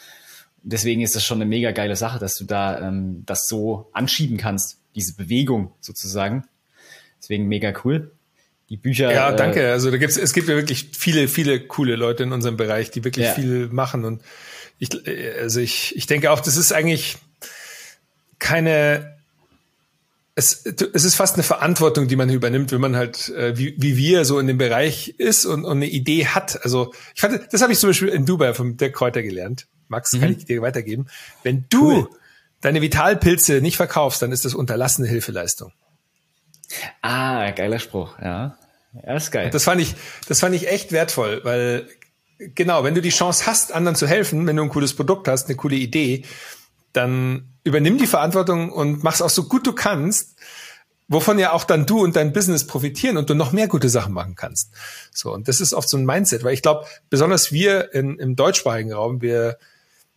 [0.61, 4.37] Deswegen ist das schon eine mega geile Sache, dass du da ähm, das so anschieben
[4.37, 6.45] kannst, diese Bewegung sozusagen.
[7.21, 8.11] Deswegen mega cool.
[8.69, 9.11] Die Bücher.
[9.11, 9.61] Ja, danke.
[9.61, 12.91] Äh, also da gibt's, es gibt ja wirklich viele, viele coole Leute in unserem Bereich,
[12.91, 13.33] die wirklich ja.
[13.33, 14.05] viel machen.
[14.05, 14.21] Und
[14.77, 14.89] ich,
[15.39, 17.17] also ich, ich denke auch, das ist eigentlich
[18.37, 19.18] keine
[20.39, 23.97] es, es ist fast eine Verantwortung, die man übernimmt, wenn man halt äh, wie, wie
[23.97, 26.63] wir so in dem Bereich ist und, und eine Idee hat.
[26.63, 29.67] Also ich fand, das habe ich zum Beispiel in Dubai vom Dirk Kräuter gelernt.
[29.89, 30.21] Max, mhm.
[30.21, 31.07] kann ich dir weitergeben.
[31.43, 32.09] Wenn du cool.
[32.61, 35.73] deine Vitalpilze nicht verkaufst, dann ist das unterlassene Hilfeleistung.
[37.01, 38.57] Ah, geiler Spruch, ja.
[39.05, 39.45] Ja, ist geil.
[39.45, 39.95] Und das fand ich,
[40.27, 41.87] das fand ich echt wertvoll, weil
[42.37, 45.47] genau, wenn du die Chance hast, anderen zu helfen, wenn du ein cooles Produkt hast,
[45.47, 46.23] eine coole Idee,
[46.93, 50.35] dann übernimm die Verantwortung und mach's auch so gut du kannst,
[51.07, 54.13] wovon ja auch dann du und dein Business profitieren und du noch mehr gute Sachen
[54.13, 54.71] machen kannst.
[55.11, 58.35] So, und das ist oft so ein Mindset, weil ich glaube, besonders wir in, im
[58.35, 59.57] deutschsprachigen Raum, wir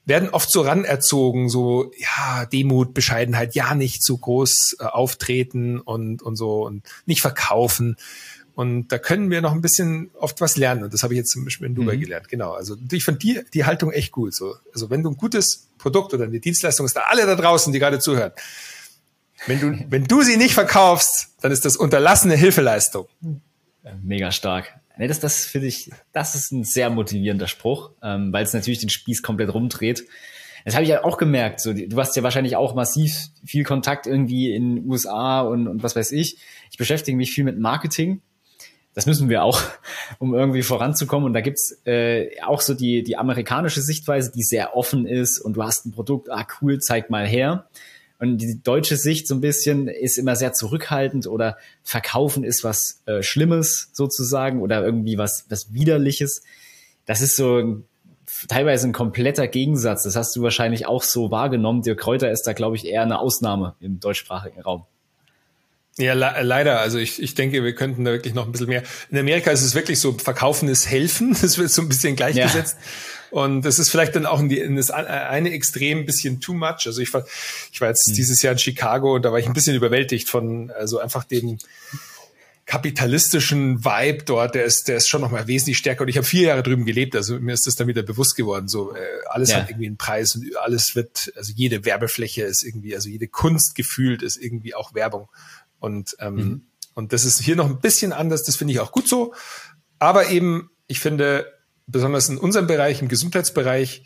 [0.05, 6.23] werden oft so ranerzogen, so, ja, Demut, Bescheidenheit, ja, nicht zu groß äh, auftreten und,
[6.23, 7.97] und so und nicht verkaufen.
[8.55, 10.85] Und da können wir noch ein bisschen oft was lernen.
[10.85, 12.01] Und das habe ich jetzt zum Beispiel in Dubai mhm.
[12.01, 12.29] gelernt.
[12.29, 12.53] Genau.
[12.53, 14.35] Also ich fand die, die Haltung echt gut.
[14.35, 17.73] So, also wenn du ein gutes Produkt oder eine Dienstleistung hast, da alle da draußen,
[17.73, 18.33] die gerade zuhören,
[19.47, 23.09] wenn du, wenn du sie nicht verkaufst, dann ist das unterlassene Hilfeleistung.
[24.03, 24.75] Mega stark.
[24.99, 28.81] Nee, das, das finde ich, das ist ein sehr motivierender Spruch, ähm, weil es natürlich
[28.81, 30.05] den Spieß komplett rumdreht.
[30.65, 31.61] Das habe ich ja auch gemerkt.
[31.61, 35.97] So, du hast ja wahrscheinlich auch massiv viel Kontakt irgendwie in USA und, und was
[35.97, 36.39] weiß ich.
[36.71, 38.21] Ich beschäftige mich viel mit Marketing
[38.95, 39.61] das müssen wir auch,
[40.19, 41.27] um irgendwie voranzukommen.
[41.27, 45.55] Und da gibt's äh, auch so die, die amerikanische Sichtweise, die sehr offen ist und
[45.55, 47.67] du hast ein Produkt, ah cool, zeig mal her.
[48.19, 53.03] Und die deutsche Sicht so ein bisschen ist immer sehr zurückhaltend oder verkaufen ist was
[53.07, 56.43] äh, Schlimmes sozusagen oder irgendwie was, was Widerliches.
[57.05, 57.83] Das ist so
[58.47, 60.05] teilweise ein kompletter Gegensatz.
[60.05, 61.83] Das hast du wahrscheinlich auch so wahrgenommen.
[61.83, 64.85] Dirk Kräuter ist da, glaube ich, eher eine Ausnahme im deutschsprachigen Raum.
[65.99, 66.81] Ja, le leider.
[66.81, 68.83] Also ich, ich denke, wir könnten da wirklich noch ein bisschen mehr.
[69.11, 71.37] In Amerika ist es wirklich so, Verkaufen ist Helfen.
[71.43, 72.77] Das wird so ein bisschen gleichgesetzt.
[72.81, 73.39] Ja.
[73.39, 76.53] Und das ist vielleicht dann auch in, die, in das eine Extrem ein bisschen too
[76.53, 76.87] much.
[76.87, 77.25] Also ich war,
[77.73, 78.15] ich war jetzt hm.
[78.15, 81.59] dieses Jahr in Chicago und da war ich ein bisschen überwältigt von also einfach dem
[82.67, 84.55] kapitalistischen Vibe dort.
[84.55, 86.03] Der ist, der ist schon noch mal wesentlich stärker.
[86.03, 87.17] Und ich habe vier Jahre drüben gelebt.
[87.17, 88.69] Also mir ist das dann wieder bewusst geworden.
[88.69, 89.57] So äh, alles ja.
[89.57, 93.75] hat irgendwie einen Preis und alles wird, also jede Werbefläche ist irgendwie, also jede Kunst
[93.75, 95.29] gefühlt ist irgendwie auch Werbung.
[95.83, 96.63] Und, ähm, mhm.
[96.95, 99.35] und das ist hier noch ein bisschen anders, das finde ich auch gut so.
[99.99, 101.53] Aber eben, ich finde,
[101.89, 104.05] besonders in unserem Bereich, im Gesundheitsbereich,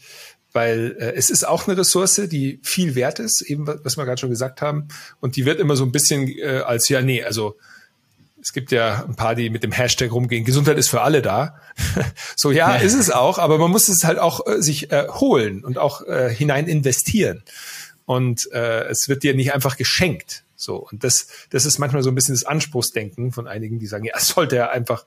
[0.53, 4.19] weil äh, es ist auch eine Ressource, die viel wert ist, eben was wir gerade
[4.19, 4.89] schon gesagt haben.
[5.21, 7.59] Und die wird immer so ein bisschen äh, als, ja, nee, also
[8.41, 11.61] es gibt ja ein paar, die mit dem Hashtag rumgehen, Gesundheit ist für alle da.
[12.37, 15.63] so ja, ist es auch, aber man muss es halt auch äh, sich äh, holen
[15.63, 17.43] und auch äh, hinein investieren.
[18.07, 20.45] Und äh, es wird dir nicht einfach geschenkt.
[20.57, 24.05] So, und das, das ist manchmal so ein bisschen das Anspruchsdenken von einigen, die sagen,
[24.05, 25.05] ja, es sollte ja einfach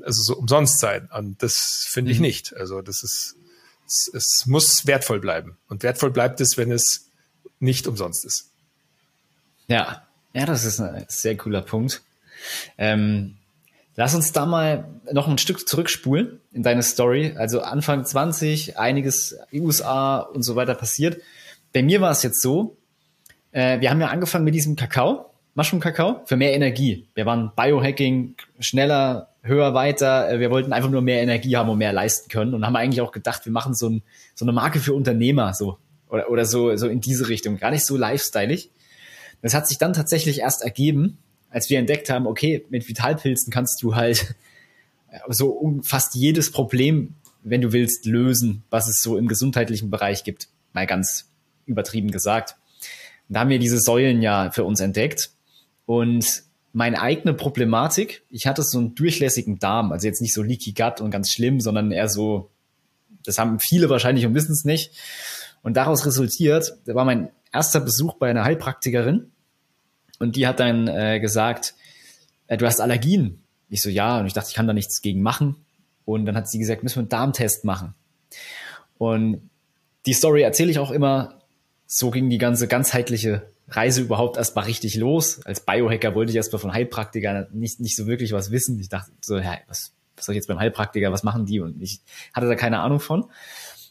[0.00, 1.08] also so umsonst sein.
[1.12, 2.22] Und das finde ich mhm.
[2.22, 2.56] nicht.
[2.56, 3.36] Also das ist,
[3.86, 5.58] es, es muss wertvoll bleiben.
[5.68, 7.10] Und wertvoll bleibt es, wenn es
[7.60, 8.50] nicht umsonst ist.
[9.68, 12.02] Ja, ja, das ist ein sehr cooler Punkt.
[12.78, 13.36] Ähm,
[13.96, 17.34] lass uns da mal noch ein Stück zurückspulen in deine Story.
[17.36, 21.20] Also Anfang 20, einiges USA und so weiter passiert.
[21.72, 22.76] Bei mir war es jetzt so,
[23.52, 27.06] äh, wir haben ja angefangen mit diesem Kakao, Mushroom-Kakao, für mehr Energie.
[27.14, 30.30] Wir waren Biohacking, schneller, höher, weiter.
[30.30, 33.00] Äh, wir wollten einfach nur mehr Energie haben und mehr leisten können und haben eigentlich
[33.00, 34.02] auch gedacht, wir machen so, ein,
[34.34, 35.78] so eine Marke für Unternehmer, so.
[36.08, 37.58] Oder, oder so, so in diese Richtung.
[37.58, 38.68] Gar nicht so lifestyleig.
[39.40, 41.18] Das hat sich dann tatsächlich erst ergeben,
[41.50, 44.34] als wir entdeckt haben, okay, mit Vitalpilzen kannst du halt
[45.28, 50.48] so fast jedes Problem, wenn du willst, lösen, was es so im gesundheitlichen Bereich gibt.
[50.72, 51.28] Mal ganz
[51.66, 52.56] übertrieben gesagt.
[53.32, 55.30] Da haben wir diese Säulen ja für uns entdeckt.
[55.86, 60.72] Und meine eigene Problematik, ich hatte so einen durchlässigen Darm, also jetzt nicht so leaky
[60.72, 62.50] gut und ganz schlimm, sondern eher so,
[63.24, 64.92] das haben viele wahrscheinlich und wissen es nicht.
[65.62, 69.30] Und daraus resultiert, da war mein erster Besuch bei einer Heilpraktikerin
[70.18, 71.74] und die hat dann äh, gesagt,
[72.46, 73.42] äh, du hast Allergien.
[73.68, 75.56] Ich so, ja, und ich dachte, ich kann da nichts gegen machen.
[76.04, 77.94] Und dann hat sie gesagt, müssen wir einen Darmtest machen.
[78.98, 79.50] Und
[80.06, 81.41] die Story erzähle ich auch immer
[81.94, 85.44] so ging die ganze ganzheitliche Reise überhaupt erstmal richtig los.
[85.44, 88.80] Als Biohacker wollte ich erstmal von Heilpraktikern nicht, nicht so wirklich was wissen.
[88.80, 91.60] Ich dachte so, ja, was, was soll ich jetzt beim Heilpraktiker, was machen die?
[91.60, 92.00] Und ich
[92.32, 93.26] hatte da keine Ahnung von.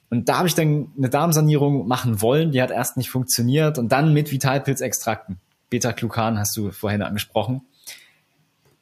[0.10, 3.92] Und da habe ich dann eine Darmsanierung machen wollen, die hat erst nicht funktioniert und
[3.92, 5.40] dann mit Vitalpilzextrakten.
[5.70, 7.62] Beta-Glucan hast du vorhin angesprochen.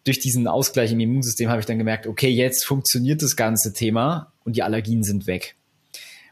[0.06, 4.32] Durch diesen Ausgleich im Immunsystem habe ich dann gemerkt, okay, jetzt funktioniert das ganze Thema
[4.46, 5.58] und die Allergien sind weg.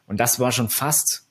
[0.07, 1.25] Und das war schon fast,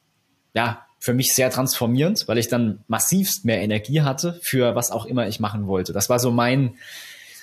[0.52, 5.06] ja, für mich sehr transformierend, weil ich dann massivst mehr Energie hatte für was auch
[5.06, 5.92] immer ich machen wollte.
[5.92, 6.76] Das war so mein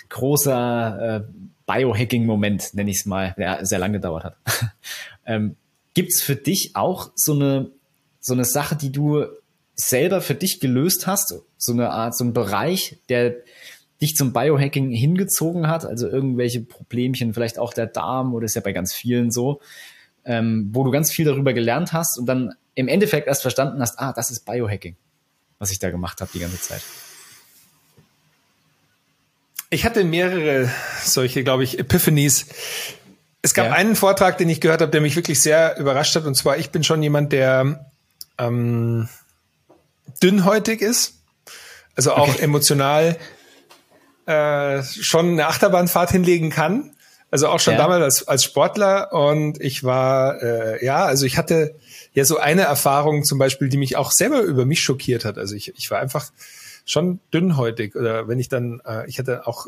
[0.10, 1.24] großer äh,
[1.66, 4.38] Biohacking-Moment, nenne ich es mal, der sehr lange gedauert hat.
[5.26, 5.56] ähm,
[5.94, 7.72] Gibt für dich auch so eine,
[8.20, 9.26] so eine Sache, die du
[9.76, 11.36] selber für dich gelöst hast?
[11.58, 13.36] So eine Art, so ein Bereich, der
[14.02, 15.86] dich zum Biohacking hingezogen hat?
[15.86, 19.62] Also irgendwelche Problemchen, vielleicht auch der Darm oder ist ja bei ganz vielen so,
[20.26, 24.00] ähm, wo du ganz viel darüber gelernt hast und dann im Endeffekt erst verstanden hast,
[24.00, 24.96] ah, das ist Biohacking,
[25.60, 26.82] was ich da gemacht habe die ganze Zeit.
[29.70, 30.70] Ich hatte mehrere
[31.04, 32.46] solche, glaube ich, Epiphanies.
[33.42, 33.74] Es gab ja.
[33.74, 36.26] einen Vortrag, den ich gehört habe, der mich wirklich sehr überrascht hat.
[36.26, 37.90] Und zwar, ich bin schon jemand, der
[38.38, 39.10] ähm,
[40.22, 41.16] dünnhäutig ist.
[41.96, 42.44] Also auch okay.
[42.44, 43.18] emotional
[44.26, 46.96] äh, schon eine Achterbahnfahrt hinlegen kann.
[47.32, 47.80] Also auch schon ja.
[47.80, 49.12] damals als, als Sportler.
[49.12, 51.76] Und ich war, äh, ja, also ich hatte
[52.14, 55.38] ja so eine Erfahrung zum Beispiel, die mich auch selber über mich schockiert hat.
[55.38, 56.32] Also ich, ich war einfach
[56.86, 57.96] schon dünnhäutig.
[57.96, 59.68] Oder wenn ich dann, äh, ich hatte auch,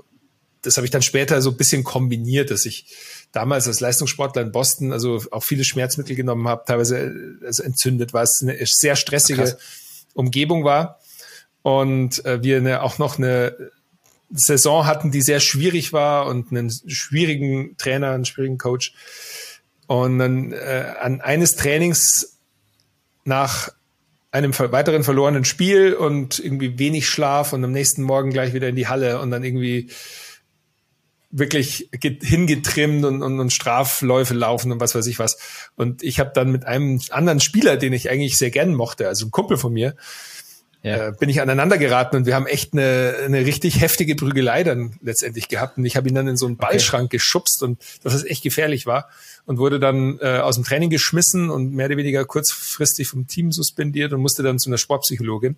[0.61, 2.85] das habe ich dann später so ein bisschen kombiniert, dass ich
[3.31, 8.23] damals als Leistungssportler in Boston also auch viele Schmerzmittel genommen habe, teilweise also entzündet war,
[8.23, 9.57] es eine sehr stressige Krass.
[10.13, 10.99] Umgebung war.
[11.61, 13.71] Und äh, wir eine, auch noch eine
[14.31, 18.93] Saison hatten, die sehr schwierig war und einen schwierigen Trainer, einen schwierigen Coach.
[19.87, 22.34] Und dann äh, an eines Trainings
[23.26, 23.69] nach
[24.32, 28.76] einem weiteren verlorenen Spiel und irgendwie wenig Schlaf und am nächsten Morgen gleich wieder in
[28.76, 29.89] die Halle und dann irgendwie
[31.32, 35.38] wirklich hingetrimmt und, und, und Strafläufe laufen und was weiß ich was.
[35.76, 39.26] Und ich habe dann mit einem anderen Spieler, den ich eigentlich sehr gern mochte, also
[39.26, 39.95] ein Kumpel von mir,
[40.86, 41.07] ja.
[41.07, 44.93] äh, bin ich aneinander geraten und wir haben echt eine, eine richtig heftige Prügelei dann
[45.01, 45.77] letztendlich gehabt.
[45.77, 47.17] Und ich habe ihn dann in so einen Ballschrank okay.
[47.17, 49.09] geschubst und das ist echt gefährlich war
[49.45, 53.51] und wurde dann äh, aus dem Training geschmissen und mehr oder weniger kurzfristig vom Team
[53.51, 55.57] suspendiert und musste dann zu einer Sportpsychologin.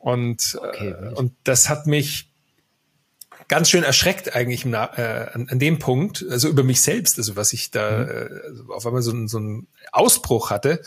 [0.00, 2.28] Und, okay, äh, und das hat mich
[3.48, 7.34] ganz schön erschreckt eigentlich im, äh, an, an dem Punkt, also über mich selbst, also
[7.34, 8.08] was ich da mhm.
[8.08, 10.80] äh, also auf einmal so, so einen Ausbruch hatte.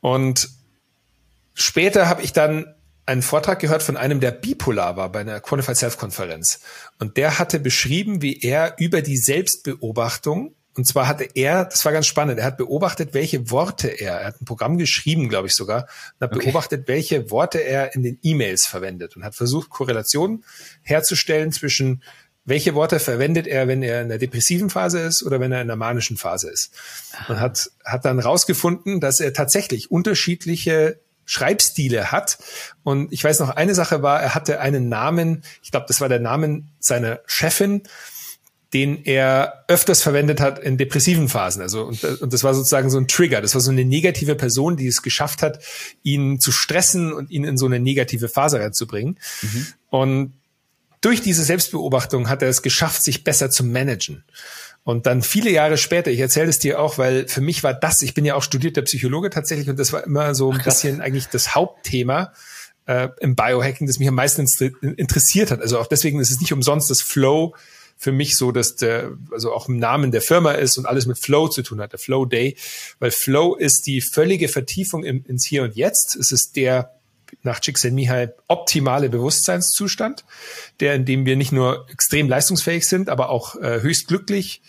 [0.00, 0.48] Und
[1.60, 2.74] später habe ich dann
[3.06, 6.60] einen Vortrag gehört von einem, der bipolar war bei einer Quantified Self-Konferenz.
[6.98, 11.92] Und der hatte beschrieben, wie er über die Selbstbeobachtung und zwar hatte er, das war
[11.92, 15.54] ganz spannend, er hat beobachtet, welche Worte er, er hat ein Programm geschrieben, glaube ich
[15.54, 16.46] sogar, und hat okay.
[16.46, 20.44] beobachtet, welche Worte er in den E-Mails verwendet und hat versucht, Korrelationen
[20.82, 22.02] herzustellen zwischen
[22.44, 25.66] welche Worte verwendet er, wenn er in der depressiven Phase ist oder wenn er in
[25.66, 26.72] der manischen Phase ist.
[27.28, 31.00] Und hat, hat dann rausgefunden, dass er tatsächlich unterschiedliche
[31.30, 32.38] Schreibstile hat.
[32.82, 36.08] Und ich weiß noch, eine Sache war, er hatte einen Namen, ich glaube, das war
[36.08, 37.82] der Name seiner Chefin,
[38.72, 41.62] den er öfters verwendet hat in depressiven Phasen.
[41.62, 43.40] Also und, und das war sozusagen so ein Trigger.
[43.40, 45.62] Das war so eine negative Person, die es geschafft hat,
[46.02, 49.16] ihn zu stressen und ihn in so eine negative Phase reinzubringen.
[49.42, 49.66] Mhm.
[49.88, 50.32] Und
[51.00, 54.24] durch diese Selbstbeobachtung hat er es geschafft, sich besser zu managen.
[54.82, 58.00] Und dann viele Jahre später, ich erzähle es dir auch, weil für mich war das,
[58.02, 61.00] ich bin ja auch studierter Psychologe tatsächlich und das war immer so ein Ach, bisschen
[61.00, 62.32] eigentlich das Hauptthema
[62.86, 64.46] äh, im Biohacking, das mich am meisten
[64.96, 65.60] interessiert hat.
[65.60, 67.54] Also auch deswegen ist es nicht umsonst das Flow
[67.98, 71.18] für mich so, dass der, also auch im Namen der Firma ist und alles mit
[71.18, 72.56] Flow zu tun hat, der Flow Day,
[72.98, 76.16] weil Flow ist die völlige Vertiefung im, ins Hier und Jetzt.
[76.16, 76.99] Es ist der
[77.42, 80.24] nach Csikszentmihalyi optimale Bewusstseinszustand,
[80.80, 84.62] der, in dem wir nicht nur extrem leistungsfähig sind, aber auch äh, höchst glücklich,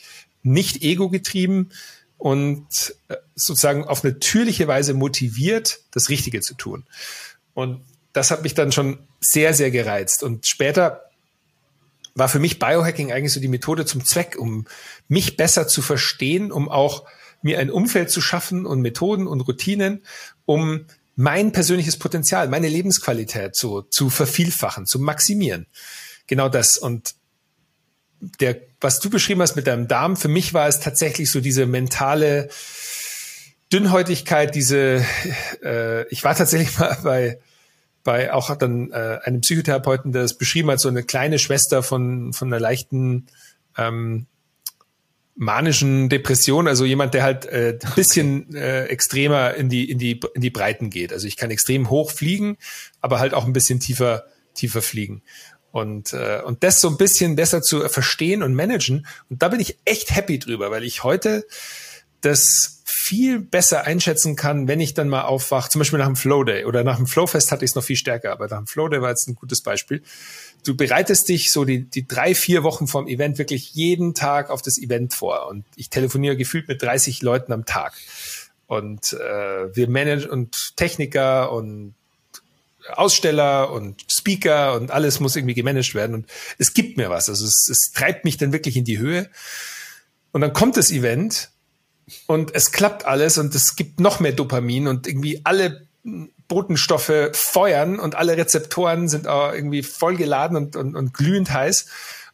[0.44, 1.72] nicht ego-getrieben
[2.18, 6.86] und äh, sozusagen auf natürliche Weise motiviert, das Richtige zu tun.
[7.54, 7.82] Und
[8.14, 10.24] das hat mich dann schon sehr, sehr gereizt.
[10.24, 11.10] Und später
[12.14, 14.66] war für mich Biohacking eigentlich so die Methode zum Zweck, um
[15.08, 17.06] mich besser zu verstehen, um auch
[17.42, 20.04] mir ein Umfeld zu schaffen und Methoden und Routinen,
[20.46, 20.86] um
[21.16, 25.68] mein persönliches Potenzial, meine Lebensqualität zu, zu vervielfachen, zu maximieren.
[26.28, 26.78] Genau das.
[26.78, 27.16] Und
[28.40, 31.66] der, was du beschrieben hast mit deinem Darm, für mich war es tatsächlich so diese
[31.66, 32.50] mentale
[33.74, 35.06] Dünnhäutigkeit, diese,
[35.64, 37.40] äh, ich war tatsächlich mal bei,
[38.04, 42.34] bei auch dann äh, einem Psychotherapeuten, der es beschrieben hat, so eine kleine Schwester von,
[42.34, 43.28] von einer leichten
[43.78, 44.28] ähm,
[45.36, 50.42] manischen Depression, also jemand, der halt äh, bisschen äh, extremer in die, in, die, in
[50.42, 51.14] die Breiten geht.
[51.14, 52.58] Also ich kann extrem hoch fliegen,
[53.00, 55.22] aber halt auch ein bisschen tiefer, tiefer fliegen.
[55.72, 59.08] Und, äh, und das so ein bisschen besser zu verstehen und managen.
[59.30, 61.46] Und da bin ich echt happy drüber, weil ich heute
[62.20, 66.44] das viel besser einschätzen kann, wenn ich dann mal aufwache, zum Beispiel nach dem Flow
[66.44, 68.90] Day oder nach dem Flowfest hatte ich es noch viel stärker, aber nach dem Flow
[68.90, 70.04] Day war jetzt ein gutes Beispiel.
[70.64, 74.62] Du bereitest dich so die, die drei, vier Wochen vom Event wirklich jeden Tag auf
[74.62, 77.94] das Event vor und ich telefoniere gefühlt mit 30 Leuten am Tag
[78.68, 81.96] und äh, wir managen und Techniker und
[82.90, 86.26] Aussteller und Speaker und alles muss irgendwie gemanagt werden und
[86.58, 87.30] es gibt mir was.
[87.30, 89.30] Also es, es treibt mich dann wirklich in die Höhe.
[90.32, 91.50] Und dann kommt das Event
[92.28, 95.86] und es klappt alles und es gibt noch mehr Dopamin und irgendwie alle
[96.52, 101.86] Botenstoffe feuern und alle Rezeptoren sind auch irgendwie voll geladen und, und, und glühend heiß.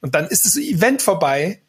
[0.02, 1.62] Und dann ist das Event vorbei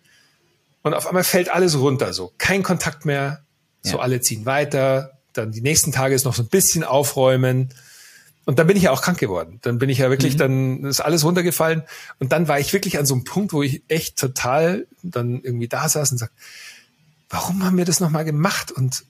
[0.83, 3.43] und auf einmal fällt alles runter, so kein Kontakt mehr,
[3.83, 4.03] so ja.
[4.03, 7.75] alle ziehen weiter, dann die nächsten Tage ist noch so ein bisschen aufräumen
[8.47, 9.59] und dann bin ich ja auch krank geworden.
[9.61, 10.39] Dann bin ich ja wirklich, mhm.
[10.39, 11.83] dann ist alles runtergefallen.
[12.19, 15.69] Und dann war ich wirklich an so einem Punkt, wo ich echt total dann irgendwie
[15.69, 16.31] da saß und sag,
[17.29, 18.73] warum haben wir das nochmal gemacht?
[18.73, 19.05] Und,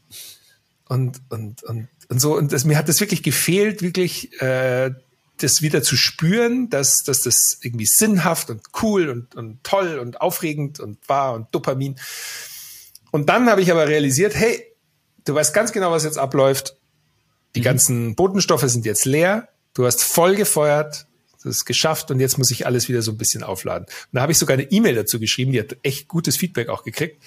[0.88, 2.36] und, und, und, und so.
[2.36, 4.92] Und das, mir hat das wirklich gefehlt, wirklich, äh,
[5.38, 10.20] das wieder zu spüren, dass, dass das irgendwie sinnhaft und cool und, und toll und
[10.20, 11.96] aufregend und war und Dopamin.
[13.12, 14.64] Und dann habe ich aber realisiert, hey,
[15.24, 16.74] du weißt ganz genau, was jetzt abläuft
[17.54, 17.64] die mhm.
[17.64, 19.48] ganzen Botenstoffe sind jetzt leer.
[19.74, 21.06] Du hast voll gefeuert.
[21.42, 23.86] Das ist geschafft und jetzt muss ich alles wieder so ein bisschen aufladen.
[23.86, 26.82] Und da habe ich sogar eine E-Mail dazu geschrieben, die hat echt gutes Feedback auch
[26.82, 27.22] gekriegt,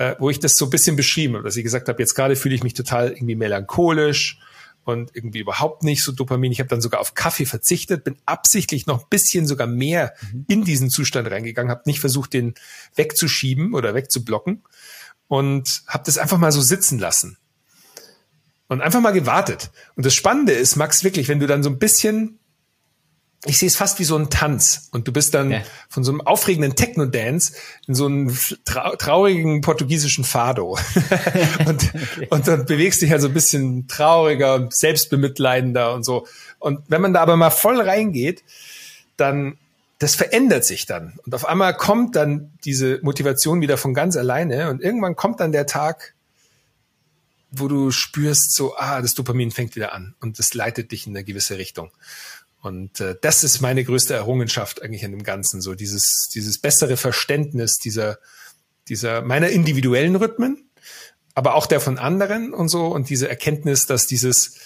[0.00, 2.34] äh, wo ich das so ein bisschen beschrieben habe, dass ich gesagt habe, jetzt gerade
[2.34, 4.40] fühle ich mich total irgendwie melancholisch
[4.84, 6.52] und irgendwie überhaupt nicht so Dopamin.
[6.52, 10.46] Ich habe dann sogar auf Kaffee verzichtet, bin absichtlich noch ein bisschen sogar mehr mhm.
[10.48, 12.54] in diesen Zustand reingegangen, habe nicht versucht, den
[12.94, 14.62] wegzuschieben oder wegzublocken
[15.28, 17.36] und habe das einfach mal so sitzen lassen
[18.68, 19.70] und einfach mal gewartet.
[19.96, 22.38] Und das Spannende ist, Max, wirklich, wenn du dann so ein bisschen,
[23.46, 25.62] ich sehe es fast wie so ein Tanz und du bist dann ja.
[25.88, 27.54] von so einem aufregenden Techno-Dance
[27.86, 28.36] in so einem
[28.66, 30.78] trau traurigen portugiesischen Fado.
[31.66, 32.28] und, okay.
[32.28, 36.26] und dann bewegst dich halt so ein bisschen trauriger und selbstbemitleidender und so.
[36.58, 38.44] Und wenn man da aber mal voll reingeht,
[39.16, 39.56] dann
[40.00, 41.18] das verändert sich dann.
[41.24, 45.52] Und auf einmal kommt dann diese Motivation wieder von ganz alleine und irgendwann kommt dann
[45.52, 46.14] der Tag,
[47.50, 51.16] wo du spürst, so, ah, das Dopamin fängt wieder an und das leitet dich in
[51.16, 51.90] eine gewisse Richtung.
[52.60, 56.96] Und äh, das ist meine größte Errungenschaft eigentlich in dem Ganzen, so dieses, dieses bessere
[56.96, 58.18] Verständnis dieser,
[58.88, 60.68] dieser meiner individuellen Rhythmen,
[61.34, 64.58] aber auch der von anderen und so und diese Erkenntnis, dass dieses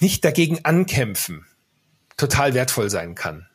[0.00, 1.46] nicht dagegen ankämpfen
[2.16, 3.46] total wertvoll sein kann.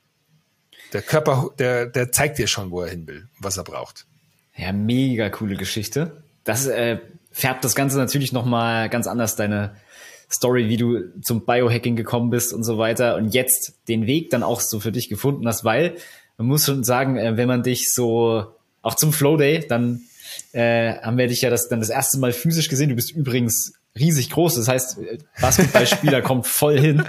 [0.93, 4.05] Der Körper, der, der zeigt dir schon, wo er hin will, was er braucht.
[4.55, 6.23] Ja, mega coole Geschichte.
[6.43, 6.99] Das äh,
[7.31, 9.75] färbt das Ganze natürlich nochmal ganz anders deine
[10.29, 14.43] Story, wie du zum Biohacking gekommen bist und so weiter und jetzt den Weg dann
[14.43, 15.95] auch so für dich gefunden hast, weil
[16.37, 18.45] man muss schon sagen, äh, wenn man dich so
[18.81, 20.01] auch zum Flow Day, dann
[20.51, 22.89] äh, haben wir dich ja das dann das erste Mal physisch gesehen.
[22.89, 24.55] Du bist übrigens riesig groß.
[24.55, 24.99] Das heißt,
[25.41, 27.03] Basketballspieler kommt voll hin.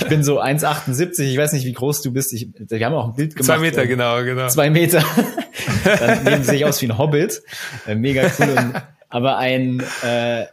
[0.00, 1.22] ich bin so 1,78.
[1.22, 2.32] Ich weiß nicht, wie groß du bist.
[2.32, 3.46] Ich, wir haben auch ein Bild gemacht.
[3.46, 4.48] Zwei Meter, genau, genau.
[4.48, 5.04] Zwei Meter.
[5.84, 7.42] Dann nehmen sie sich aus wie ein Hobbit.
[7.86, 8.50] Äh, mega cool.
[8.50, 10.46] Und aber ein, äh,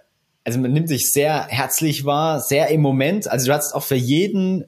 [0.46, 3.30] also man nimmt sich sehr herzlich wahr, sehr im Moment.
[3.30, 4.66] Also du hattest auch für jeden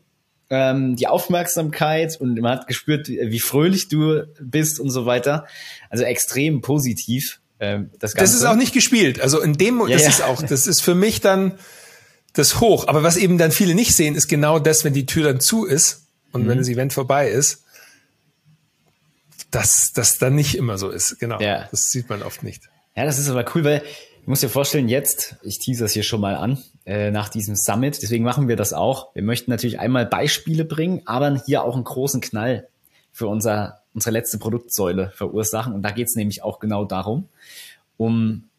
[0.50, 5.46] ähm, die Aufmerksamkeit und man hat gespürt, wie fröhlich du bist und so weiter.
[5.90, 7.40] Also extrem positiv.
[7.60, 8.34] Ähm, das, Ganze.
[8.34, 9.22] das ist auch nicht gespielt.
[9.22, 10.10] Also in dem, ja, das ja.
[10.10, 11.60] ist auch, das ist für mich dann
[12.34, 12.88] das Hoch.
[12.88, 15.66] Aber was eben dann viele nicht sehen, ist genau das, wenn die Tür dann zu
[15.66, 16.50] ist und mhm.
[16.50, 17.64] wenn das Event vorbei ist,
[19.52, 21.20] dass das dann nicht immer so ist.
[21.20, 21.40] Genau.
[21.40, 21.68] Ja.
[21.70, 22.64] Das sieht man oft nicht.
[22.96, 23.84] Ja, das ist aber cool, weil
[24.28, 27.56] ich muss dir vorstellen, jetzt, ich tease das hier schon mal an, äh, nach diesem
[27.56, 29.16] Summit, deswegen machen wir das auch.
[29.16, 32.68] Wir möchten natürlich einmal Beispiele bringen, aber hier auch einen großen Knall
[33.14, 35.72] für unser, unsere letzte Produktsäule verursachen.
[35.72, 37.30] Und da geht es nämlich auch genau darum,
[37.96, 38.50] um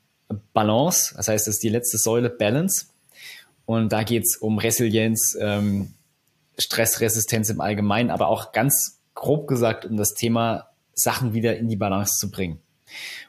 [0.55, 2.87] Balance, das heißt, das ist die letzte Säule Balance.
[3.67, 5.93] Und da geht es um Resilienz, ähm,
[6.57, 11.77] Stressresistenz im Allgemeinen, aber auch ganz grob gesagt um das Thema Sachen wieder in die
[11.77, 12.59] Balance zu bringen.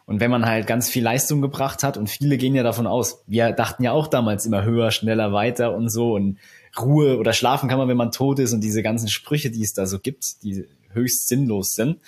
[0.05, 3.23] Und wenn man halt ganz viel Leistung gebracht hat und viele gehen ja davon aus,
[3.27, 6.39] wir dachten ja auch damals immer höher, schneller, weiter und so und
[6.79, 9.73] Ruhe oder schlafen kann man, wenn man tot ist und diese ganzen Sprüche, die es
[9.73, 11.99] da so gibt, die höchst sinnlos sind,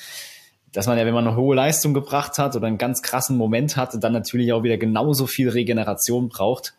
[0.72, 3.76] dass man ja, wenn man eine hohe Leistung gebracht hat oder einen ganz krassen Moment
[3.78, 6.76] hatte, dann natürlich auch wieder genauso viel Regeneration braucht.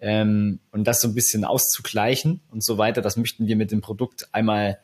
[0.00, 3.82] Ähm, und das so ein bisschen auszugleichen und so weiter, das möchten wir mit dem
[3.82, 4.78] Produkt einmal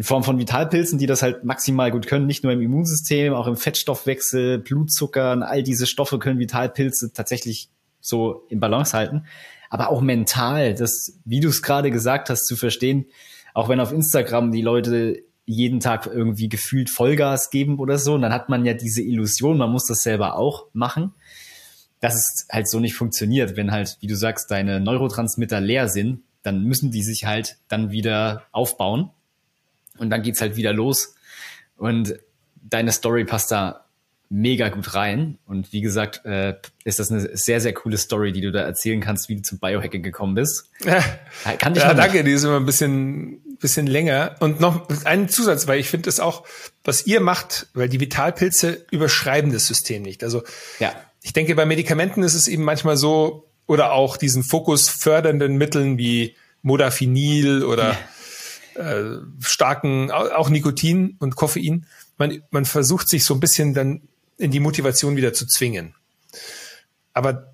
[0.00, 3.46] in Form von Vitalpilzen, die das halt maximal gut können, nicht nur im Immunsystem, auch
[3.46, 7.68] im Fettstoffwechsel, Blutzucker und all diese Stoffe können Vitalpilze tatsächlich
[8.00, 9.26] so in Balance halten.
[9.68, 13.08] Aber auch mental, das, wie du es gerade gesagt hast, zu verstehen,
[13.52, 18.14] auch wenn auf Instagram die Leute jeden Tag irgendwie gefühlt Vollgas geben oder so.
[18.14, 21.12] Und dann hat man ja diese Illusion, man muss das selber auch machen.
[22.00, 26.22] Dass es halt so nicht funktioniert, wenn halt, wie du sagst, deine Neurotransmitter leer sind,
[26.42, 29.10] dann müssen die sich halt dann wieder aufbauen.
[30.00, 31.14] Und dann geht's halt wieder los.
[31.76, 32.14] Und
[32.56, 33.84] deine Story passt da
[34.30, 35.38] mega gut rein.
[35.44, 39.00] Und wie gesagt, äh, ist das eine sehr, sehr coole Story, die du da erzählen
[39.00, 40.70] kannst, wie du zum Biohacking gekommen bist.
[40.84, 41.02] Ja,
[41.58, 44.36] Kann ich ja danke, die ist immer ein bisschen, bisschen länger.
[44.40, 46.46] Und noch einen Zusatz, weil ich finde das auch,
[46.84, 50.22] was ihr macht, weil die Vitalpilze überschreiben das System nicht.
[50.22, 50.44] Also
[50.78, 50.94] ja.
[51.22, 55.98] ich denke, bei Medikamenten ist es eben manchmal so, oder auch diesen Fokus fördernden Mitteln
[55.98, 57.98] wie Modafinil oder ja.
[58.74, 61.86] Äh, starken, auch Nikotin und Koffein.
[62.18, 64.02] Man, man versucht sich so ein bisschen dann
[64.36, 65.94] in die Motivation wieder zu zwingen.
[67.12, 67.52] Aber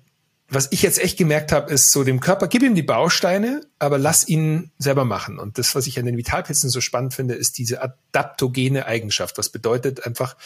[0.49, 3.97] was ich jetzt echt gemerkt habe, ist so dem Körper, gib ihm die Bausteine, aber
[3.97, 5.39] lass ihn selber machen.
[5.39, 9.37] Und das, was ich an den Vitalpilzen so spannend finde, ist diese adaptogene Eigenschaft.
[9.37, 10.37] Was bedeutet einfach,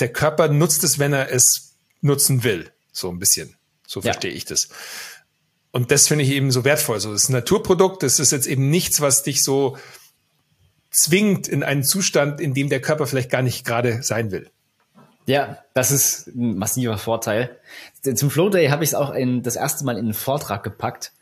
[0.00, 2.72] der Körper nutzt es, wenn er es nutzen will.
[2.92, 3.54] So ein bisschen.
[3.86, 4.06] So ja.
[4.06, 4.70] verstehe ich das.
[5.70, 6.98] Und das finde ich eben so wertvoll.
[6.98, 8.02] So, das ist ein Naturprodukt.
[8.02, 9.76] Das ist jetzt eben nichts, was dich so
[10.98, 14.50] zwingt in einen Zustand, in dem der Körper vielleicht gar nicht gerade sein will.
[15.26, 17.58] Ja, das ist ein massiver Vorteil.
[18.14, 21.12] Zum Flow Day habe ich es auch in, das erste Mal in einen Vortrag gepackt.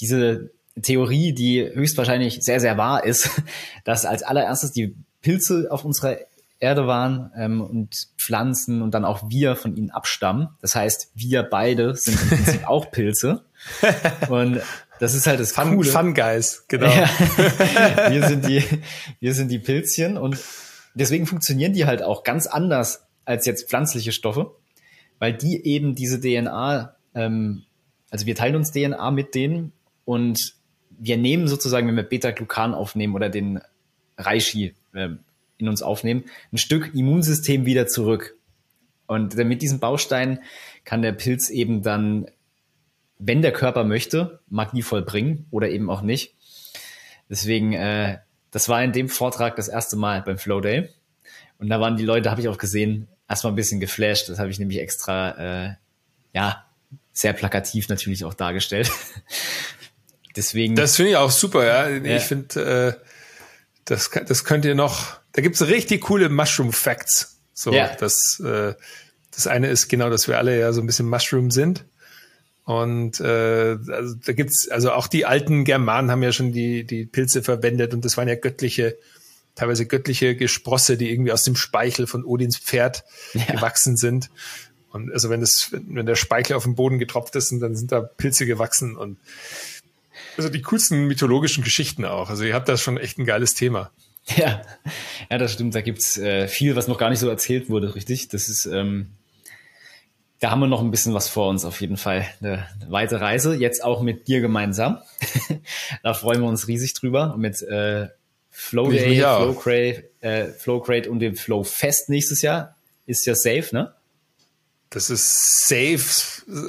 [0.00, 0.50] Diese
[0.82, 3.30] Theorie, die höchstwahrscheinlich sehr, sehr wahr ist,
[3.84, 6.18] dass als allererstes die Pilze auf unserer
[6.60, 10.48] Erde waren ähm, und Pflanzen und dann auch wir von ihnen abstammen.
[10.60, 13.44] Das heißt, wir beide sind im Prinzip auch Pilze.
[14.28, 14.60] Und
[15.00, 15.90] das ist halt das Fun, Coole.
[15.90, 16.86] Fun Guys, genau.
[16.86, 17.08] Ja.
[18.10, 18.62] wir sind die,
[19.20, 20.38] wir sind die Pilzchen und
[20.94, 24.56] deswegen funktionieren die halt auch ganz anders als jetzt pflanzliche Stoffe,
[25.18, 27.64] weil die eben diese DNA, ähm,
[28.10, 29.72] also wir teilen uns DNA mit denen
[30.04, 30.54] und
[30.98, 33.60] wir nehmen sozusagen, wenn wir Beta-Glucan aufnehmen oder den
[34.16, 35.10] Reishi äh,
[35.58, 38.36] in uns aufnehmen, ein Stück Immunsystem wieder zurück.
[39.06, 40.40] Und mit diesen Bausteinen
[40.84, 42.26] kann der Pilz eben dann,
[43.18, 46.34] wenn der Körper möchte, Magie vollbringen oder eben auch nicht.
[47.28, 48.18] Deswegen, äh,
[48.50, 50.88] das war in dem Vortrag das erste Mal beim Flow Day.
[51.58, 54.28] Und da waren die Leute, habe ich auch gesehen, erstmal ein bisschen geflasht.
[54.28, 55.74] Das habe ich nämlich extra, äh,
[56.32, 56.64] ja,
[57.12, 58.90] sehr plakativ natürlich auch dargestellt.
[60.36, 60.76] Deswegen.
[60.76, 61.88] Das finde ich auch super, ja.
[61.88, 62.16] ja.
[62.16, 63.04] Ich finde, äh,
[63.84, 67.40] das, das könnt ihr noch, da gibt's richtig coole Mushroom Facts.
[67.52, 67.94] So, ja.
[67.96, 68.74] das, äh,
[69.32, 71.84] das eine ist genau, dass wir alle ja so ein bisschen Mushroom sind.
[72.68, 77.06] Und äh, also da gibt's, also auch die alten Germanen haben ja schon die, die
[77.06, 78.98] Pilze verwendet und das waren ja göttliche
[79.54, 83.46] teilweise göttliche Gesprosse, die irgendwie aus dem Speichel von Odins Pferd ja.
[83.46, 84.28] gewachsen sind.
[84.90, 88.02] Und also wenn es, wenn der Speichel auf den Boden getropft ist, dann sind da
[88.02, 89.16] Pilze gewachsen und
[90.36, 92.28] also die coolsten mythologischen Geschichten auch.
[92.28, 93.90] Also ihr habt da schon echt ein geiles Thema.
[94.36, 94.60] Ja,
[95.30, 95.74] ja, das stimmt.
[95.74, 98.28] Da gibt's äh, viel, was noch gar nicht so erzählt wurde, richtig.
[98.28, 99.06] Das ist, ähm,
[100.40, 102.26] da haben wir noch ein bisschen was vor uns auf jeden Fall.
[102.40, 104.98] Eine, weite Reise, jetzt auch mit dir gemeinsam.
[106.02, 107.36] da freuen wir uns riesig drüber.
[107.36, 108.08] Mit äh,
[108.50, 112.76] Flow Day, Flow Crate, äh, Flow Crate und dem Flow Fest nächstes Jahr
[113.06, 113.94] ist ja safe, ne?
[114.90, 116.00] Das ist safe,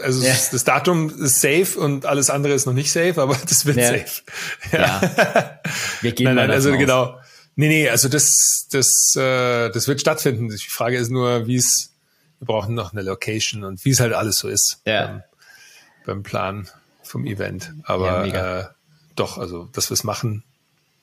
[0.04, 0.34] also ja.
[0.34, 3.88] das Datum ist safe und alles andere ist noch nicht safe, aber das wird ja.
[3.88, 4.22] safe.
[4.72, 4.80] Ja.
[4.80, 5.60] ja.
[6.02, 6.78] Wir gehen nein, nein, also aus.
[6.78, 7.18] genau.
[7.56, 10.50] Nee, nee, also das, das, äh, das wird stattfinden.
[10.50, 11.89] Die Frage ist nur, wie es,
[12.40, 15.08] wir brauchen noch eine Location und wie es halt alles so ist ja.
[15.08, 15.24] beim,
[16.06, 16.70] beim Plan
[17.04, 17.74] vom Event.
[17.84, 18.66] Aber ja, äh,
[19.16, 20.44] doch, also dass wir es machen,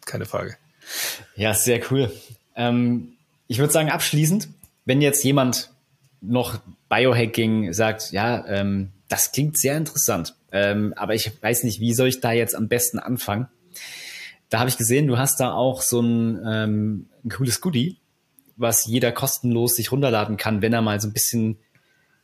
[0.04, 0.56] keine Frage.
[1.34, 2.12] Ja, sehr cool.
[2.54, 3.12] Ähm,
[3.48, 4.48] ich würde sagen, abschließend,
[4.84, 5.70] wenn jetzt jemand
[6.20, 6.58] noch
[6.88, 12.08] Biohacking sagt, ja, ähm, das klingt sehr interessant, ähm, aber ich weiß nicht, wie soll
[12.08, 13.48] ich da jetzt am besten anfangen?
[14.48, 17.98] Da habe ich gesehen, du hast da auch so ein, ähm, ein cooles Goodie,
[18.56, 21.58] was jeder kostenlos sich runterladen kann, wenn er mal so ein bisschen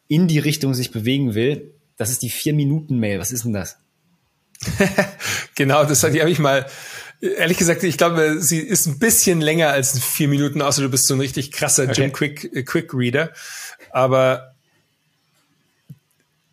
[0.09, 1.75] in die Richtung sich bewegen will.
[1.97, 3.19] Das ist die Vier-Minuten-Mail.
[3.19, 3.79] Was ist denn das?
[5.55, 6.67] genau, das die habe ich mal
[7.23, 11.07] Ehrlich gesagt, ich glaube, sie ist ein bisschen länger als vier Minuten, außer du bist
[11.07, 11.93] so ein richtig krasser okay.
[12.03, 13.31] Jim Quick, äh, Quick Reader.
[13.93, 14.57] Aber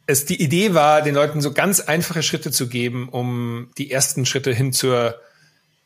[0.05, 4.27] es, die Idee war, den Leuten so ganz einfache Schritte zu geben, um die ersten
[4.27, 5.19] Schritte hin zur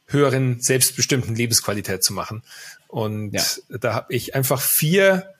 [0.07, 2.43] höheren, selbstbestimmten Lebensqualität zu machen.
[2.87, 3.43] Und ja.
[3.69, 5.33] da habe ich einfach vier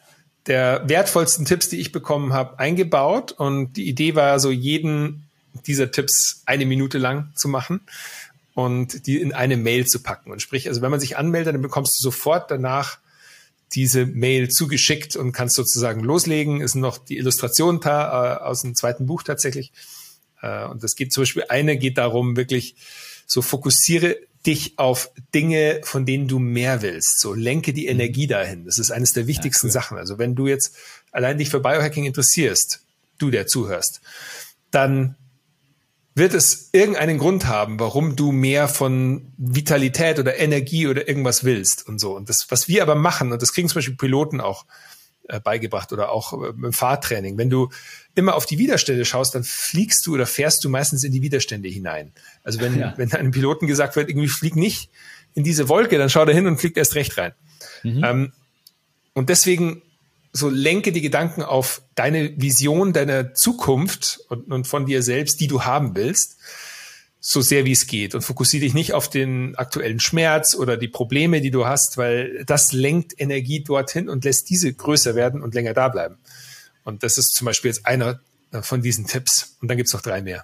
[0.48, 3.32] der wertvollsten Tipps, die ich bekommen habe, eingebaut.
[3.32, 5.28] Und die Idee war so, jeden
[5.68, 7.82] dieser Tipps eine Minute lang zu machen
[8.54, 10.32] und die in eine Mail zu packen.
[10.32, 12.98] Und sprich, also wenn man sich anmeldet, dann bekommst du sofort danach
[13.74, 16.62] diese Mail zugeschickt und kannst sozusagen loslegen.
[16.62, 19.72] Ist noch die Illustration da äh, aus dem zweiten Buch tatsächlich.
[20.42, 22.76] Äh, und das geht zum Beispiel, eine geht darum, wirklich
[23.26, 27.20] so fokussiere dich auf Dinge, von denen du mehr willst.
[27.20, 27.92] So lenke die mhm.
[27.92, 28.66] Energie dahin.
[28.66, 29.74] Das ist eines der wichtigsten ja, cool.
[29.74, 29.98] Sachen.
[29.98, 30.76] Also wenn du jetzt
[31.12, 32.82] allein dich für Biohacking interessierst,
[33.18, 34.02] du der zuhörst,
[34.72, 35.16] dann
[36.16, 41.88] wird es irgendeinen Grund haben, warum du mehr von Vitalität oder Energie oder irgendwas willst
[41.88, 42.16] und so.
[42.16, 44.66] Und das, was wir aber machen, und das kriegen zum Beispiel Piloten auch
[45.30, 47.70] äh, beigebracht oder auch äh, im Fahrtraining, wenn du
[48.16, 51.70] immer auf die Widerstände schaust, dann fliegst du oder fährst du meistens in die Widerstände
[51.70, 52.12] hinein.
[52.44, 52.94] Also wenn, ja.
[52.98, 54.90] wenn einem Piloten gesagt wird, irgendwie flieg nicht
[55.34, 57.34] in diese Wolke, dann schau da hin und fliegt erst recht rein.
[57.84, 58.04] Mhm.
[58.04, 58.32] Ähm,
[59.14, 59.82] und deswegen
[60.34, 65.48] so lenke die Gedanken auf deine Vision deiner Zukunft und, und von dir selbst, die
[65.48, 66.38] du haben willst,
[67.26, 70.90] so sehr wie es geht und fokussiere dich nicht auf den aktuellen Schmerz oder die
[70.90, 75.56] Probleme, die du hast, weil das lenkt Energie dorthin und lässt diese größer werden und
[75.56, 76.18] länger da bleiben.
[76.84, 78.20] Und das ist zum Beispiel jetzt einer
[78.62, 79.56] von diesen Tipps.
[79.62, 80.44] Und dann gibt's noch drei mehr.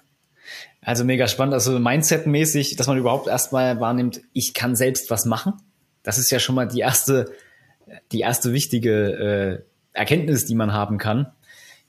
[0.80, 1.52] Also mega spannend.
[1.52, 5.52] Also Mindset-mäßig, dass man überhaupt erstmal wahrnimmt, ich kann selbst was machen.
[6.02, 7.30] Das ist ja schon mal die erste,
[8.10, 11.30] die erste wichtige äh, Erkenntnis, die man haben kann.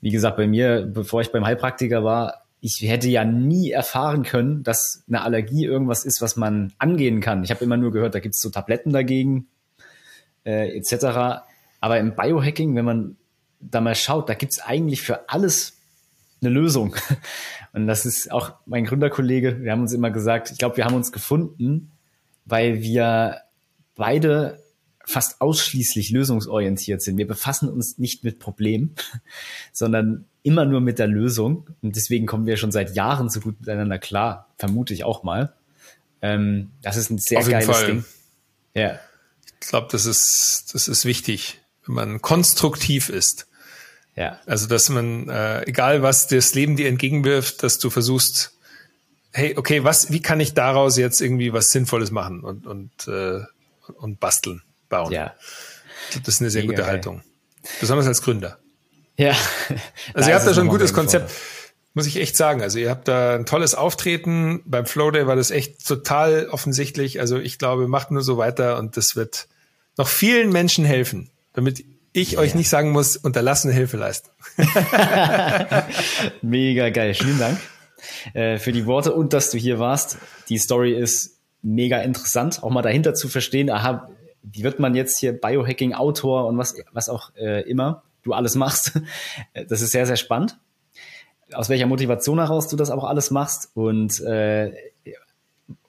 [0.02, 4.62] Wie gesagt, bei mir, bevor ich beim Heilpraktiker war, ich hätte ja nie erfahren können,
[4.62, 7.42] dass eine Allergie irgendwas ist, was man angehen kann.
[7.42, 9.48] Ich habe immer nur gehört, da gibt es so Tabletten dagegen,
[10.44, 11.42] äh, etc.
[11.80, 13.16] Aber im Biohacking, wenn man
[13.58, 15.80] da mal schaut, da gibt es eigentlich für alles
[16.40, 16.94] eine Lösung.
[17.72, 20.94] Und das ist auch mein Gründerkollege, wir haben uns immer gesagt, ich glaube, wir haben
[20.94, 21.90] uns gefunden,
[22.44, 23.40] weil wir
[23.96, 24.62] beide
[25.04, 27.18] fast ausschließlich lösungsorientiert sind.
[27.18, 28.94] Wir befassen uns nicht mit Problemen,
[29.72, 31.68] sondern immer nur mit der Lösung.
[31.82, 35.52] Und deswegen kommen wir schon seit Jahren so gut miteinander klar, vermute ich auch mal.
[36.20, 37.86] Ähm, das ist ein sehr Auf geiles Fall.
[37.86, 38.04] Ding.
[38.74, 38.98] Ja.
[39.60, 43.46] Ich glaube, das ist, das ist wichtig, wenn man konstruktiv ist.
[44.16, 44.38] Ja.
[44.46, 48.56] Also, dass man, äh, egal was das Leben dir entgegenwirft, dass du versuchst,
[49.32, 53.40] hey, okay, was, wie kann ich daraus jetzt irgendwie was Sinnvolles machen und, und, äh,
[53.98, 54.62] und basteln?
[54.92, 55.12] bauen.
[55.12, 55.34] Ja.
[56.10, 57.22] Das ist eine sehr Mega gute Haltung.
[57.80, 58.58] Besonders als Gründer.
[59.16, 59.36] Ja.
[60.14, 61.30] Also ihr habt da schon ein gutes Konzept.
[61.94, 62.62] Muss ich echt sagen.
[62.62, 64.62] Also ihr habt da ein tolles Auftreten.
[64.64, 67.20] Beim Flow Day war das echt total offensichtlich.
[67.20, 69.48] Also ich glaube, macht nur so weiter und das wird
[69.98, 71.84] noch vielen Menschen helfen, damit
[72.14, 72.38] ich ja.
[72.40, 74.30] euch nicht sagen muss, unterlassene Hilfe leisten.
[76.42, 77.14] Mega geil.
[77.14, 77.58] Vielen Dank
[78.34, 80.18] äh, für die Worte und dass du hier warst.
[80.48, 83.70] Die Story ist mega interessant, auch mal dahinter zu verstehen.
[83.70, 84.08] Aha,
[84.42, 89.00] wie wird man jetzt hier Biohacking-Autor und was, was auch äh, immer du alles machst.
[89.68, 90.58] Das ist sehr, sehr spannend.
[91.52, 94.72] Aus welcher Motivation heraus du das auch alles machst und äh,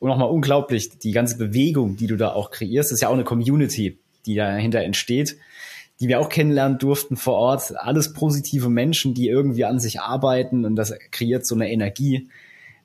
[0.02, 4.00] nochmal unglaublich, die ganze Bewegung, die du da auch kreierst, ist ja auch eine Community,
[4.26, 5.38] die dahinter entsteht,
[6.00, 7.76] die wir auch kennenlernen durften vor Ort.
[7.78, 12.30] Alles positive Menschen, die irgendwie an sich arbeiten und das kreiert so eine Energie,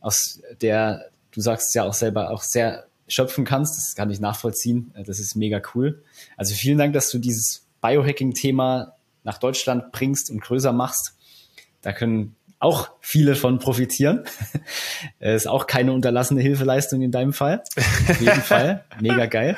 [0.01, 3.77] aus der du sagst ja auch selber auch sehr schöpfen kannst.
[3.77, 4.93] Das kann ich nachvollziehen.
[4.95, 6.03] Äh, das ist mega cool.
[6.37, 8.95] Also vielen Dank, dass du dieses Biohacking-Thema
[9.29, 11.15] nach Deutschland bringst und größer machst.
[11.83, 14.25] Da können auch viele von profitieren.
[15.21, 17.63] Äh, ist auch keine unterlassene Hilfeleistung in deinem Fall.
[18.09, 18.85] Auf jeden Fall.
[19.01, 19.57] Mega geil.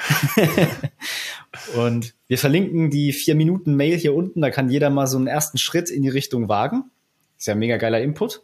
[1.77, 4.41] und wir verlinken die vier Minuten Mail hier unten.
[4.41, 6.85] Da kann jeder mal so einen ersten Schritt in die Richtung wagen.
[7.39, 8.43] Ist ja ein mega geiler Input.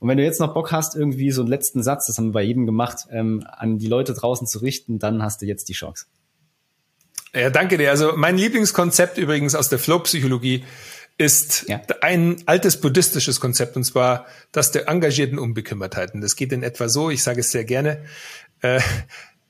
[0.00, 2.32] Und wenn du jetzt noch Bock hast, irgendwie so einen letzten Satz, das haben wir
[2.32, 5.74] bei jedem gemacht, ähm, an die Leute draußen zu richten, dann hast du jetzt die
[5.74, 6.06] Chance.
[7.34, 7.90] Ja, danke dir.
[7.90, 10.64] Also mein Lieblingskonzept übrigens aus der Flow-Psychologie
[11.18, 11.80] ist ja.
[12.00, 16.14] ein altes buddhistisches Konzept und zwar das der engagierten Unbekümmertheit.
[16.14, 18.04] Und das geht in etwa so, ich sage es sehr gerne,
[18.62, 18.80] äh,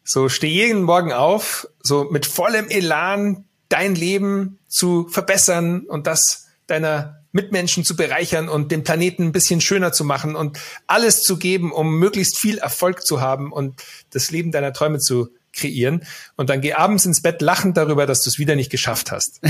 [0.03, 6.47] so steh jeden Morgen auf, so mit vollem Elan dein Leben zu verbessern und das
[6.67, 11.37] deiner Mitmenschen zu bereichern und den Planeten ein bisschen schöner zu machen und alles zu
[11.37, 16.05] geben, um möglichst viel Erfolg zu haben und das Leben deiner Träume zu kreieren.
[16.37, 19.41] Und dann geh abends ins Bett lachend darüber, dass du es wieder nicht geschafft hast.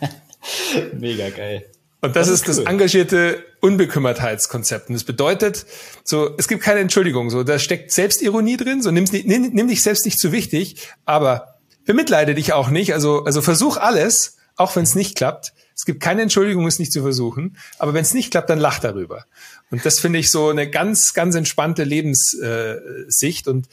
[0.98, 1.66] Mega geil.
[2.02, 2.64] Und das, das ist, ist cool.
[2.64, 4.88] das engagierte Unbekümmertheitskonzept.
[4.88, 5.66] Und das bedeutet,
[6.04, 9.82] so, es gibt keine Entschuldigung, so, da steckt Selbstironie drin, so, nicht, nimm, nimm dich
[9.82, 14.84] selbst nicht zu wichtig, aber bemitleide dich auch nicht, also, also versuch alles, auch wenn
[14.84, 17.58] es nicht klappt, es gibt keine Entschuldigung, es nicht zu versuchen.
[17.78, 19.26] Aber wenn es nicht klappt, dann lach darüber.
[19.70, 23.46] Und das finde ich so eine ganz, ganz entspannte Lebenssicht.
[23.46, 23.68] und,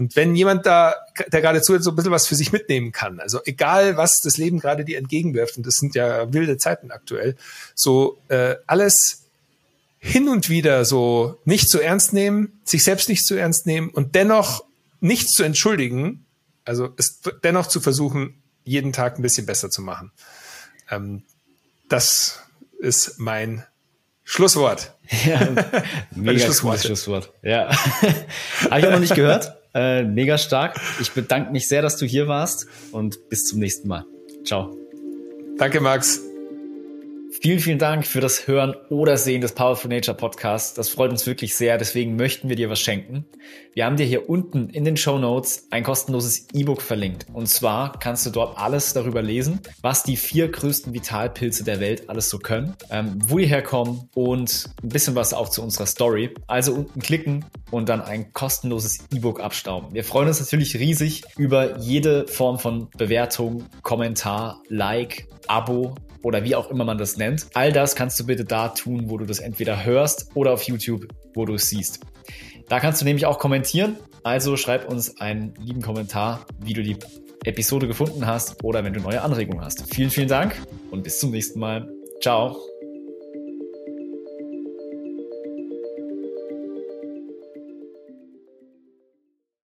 [0.00, 0.94] und wenn jemand da,
[1.30, 4.38] der gerade zuhört, so ein bisschen was für sich mitnehmen kann, also egal, was das
[4.38, 7.36] Leben gerade dir entgegenwirft, und das sind ja wilde Zeiten aktuell,
[7.74, 9.24] so äh, alles
[9.98, 14.14] hin und wieder so nicht zu ernst nehmen, sich selbst nicht zu ernst nehmen und
[14.14, 14.64] dennoch
[15.00, 16.24] nichts zu entschuldigen,
[16.64, 20.12] also es dennoch zu versuchen, jeden Tag ein bisschen besser zu machen.
[20.90, 21.24] Ähm,
[21.90, 22.40] das
[22.78, 23.66] ist mein
[24.24, 24.94] Schlusswort.
[25.26, 25.40] Ja,
[26.14, 26.80] mega Schlusswort.
[26.80, 27.32] Schlusswort.
[27.42, 27.70] Ja.
[28.70, 29.59] Habe ich auch noch nicht gehört.
[29.74, 30.80] Äh, mega stark.
[31.00, 34.04] Ich bedanke mich sehr, dass du hier warst und bis zum nächsten Mal.
[34.44, 34.76] Ciao.
[35.58, 36.29] Danke, Max.
[37.42, 40.74] Vielen, vielen Dank für das Hören oder Sehen des Powerful Nature Podcasts.
[40.74, 41.78] Das freut uns wirklich sehr.
[41.78, 43.24] Deswegen möchten wir dir was schenken.
[43.72, 47.24] Wir haben dir hier unten in den Show Notes ein kostenloses E-Book verlinkt.
[47.32, 52.10] Und zwar kannst du dort alles darüber lesen, was die vier größten Vitalpilze der Welt
[52.10, 56.34] alles so können, ähm, wo die herkommen und ein bisschen was auch zu unserer Story.
[56.46, 59.94] Also unten klicken und dann ein kostenloses E-Book abstauben.
[59.94, 66.54] Wir freuen uns natürlich riesig über jede Form von Bewertung, Kommentar, Like, Abo oder wie
[66.54, 67.46] auch immer man das nennt.
[67.54, 71.08] All das kannst du bitte da tun, wo du das entweder hörst oder auf YouTube,
[71.34, 72.00] wo du es siehst.
[72.68, 73.96] Da kannst du nämlich auch kommentieren.
[74.22, 76.96] Also schreib uns einen lieben Kommentar, wie du die
[77.44, 79.94] Episode gefunden hast oder wenn du neue Anregungen hast.
[79.94, 80.60] Vielen, vielen Dank
[80.90, 81.88] und bis zum nächsten Mal.
[82.20, 82.56] Ciao.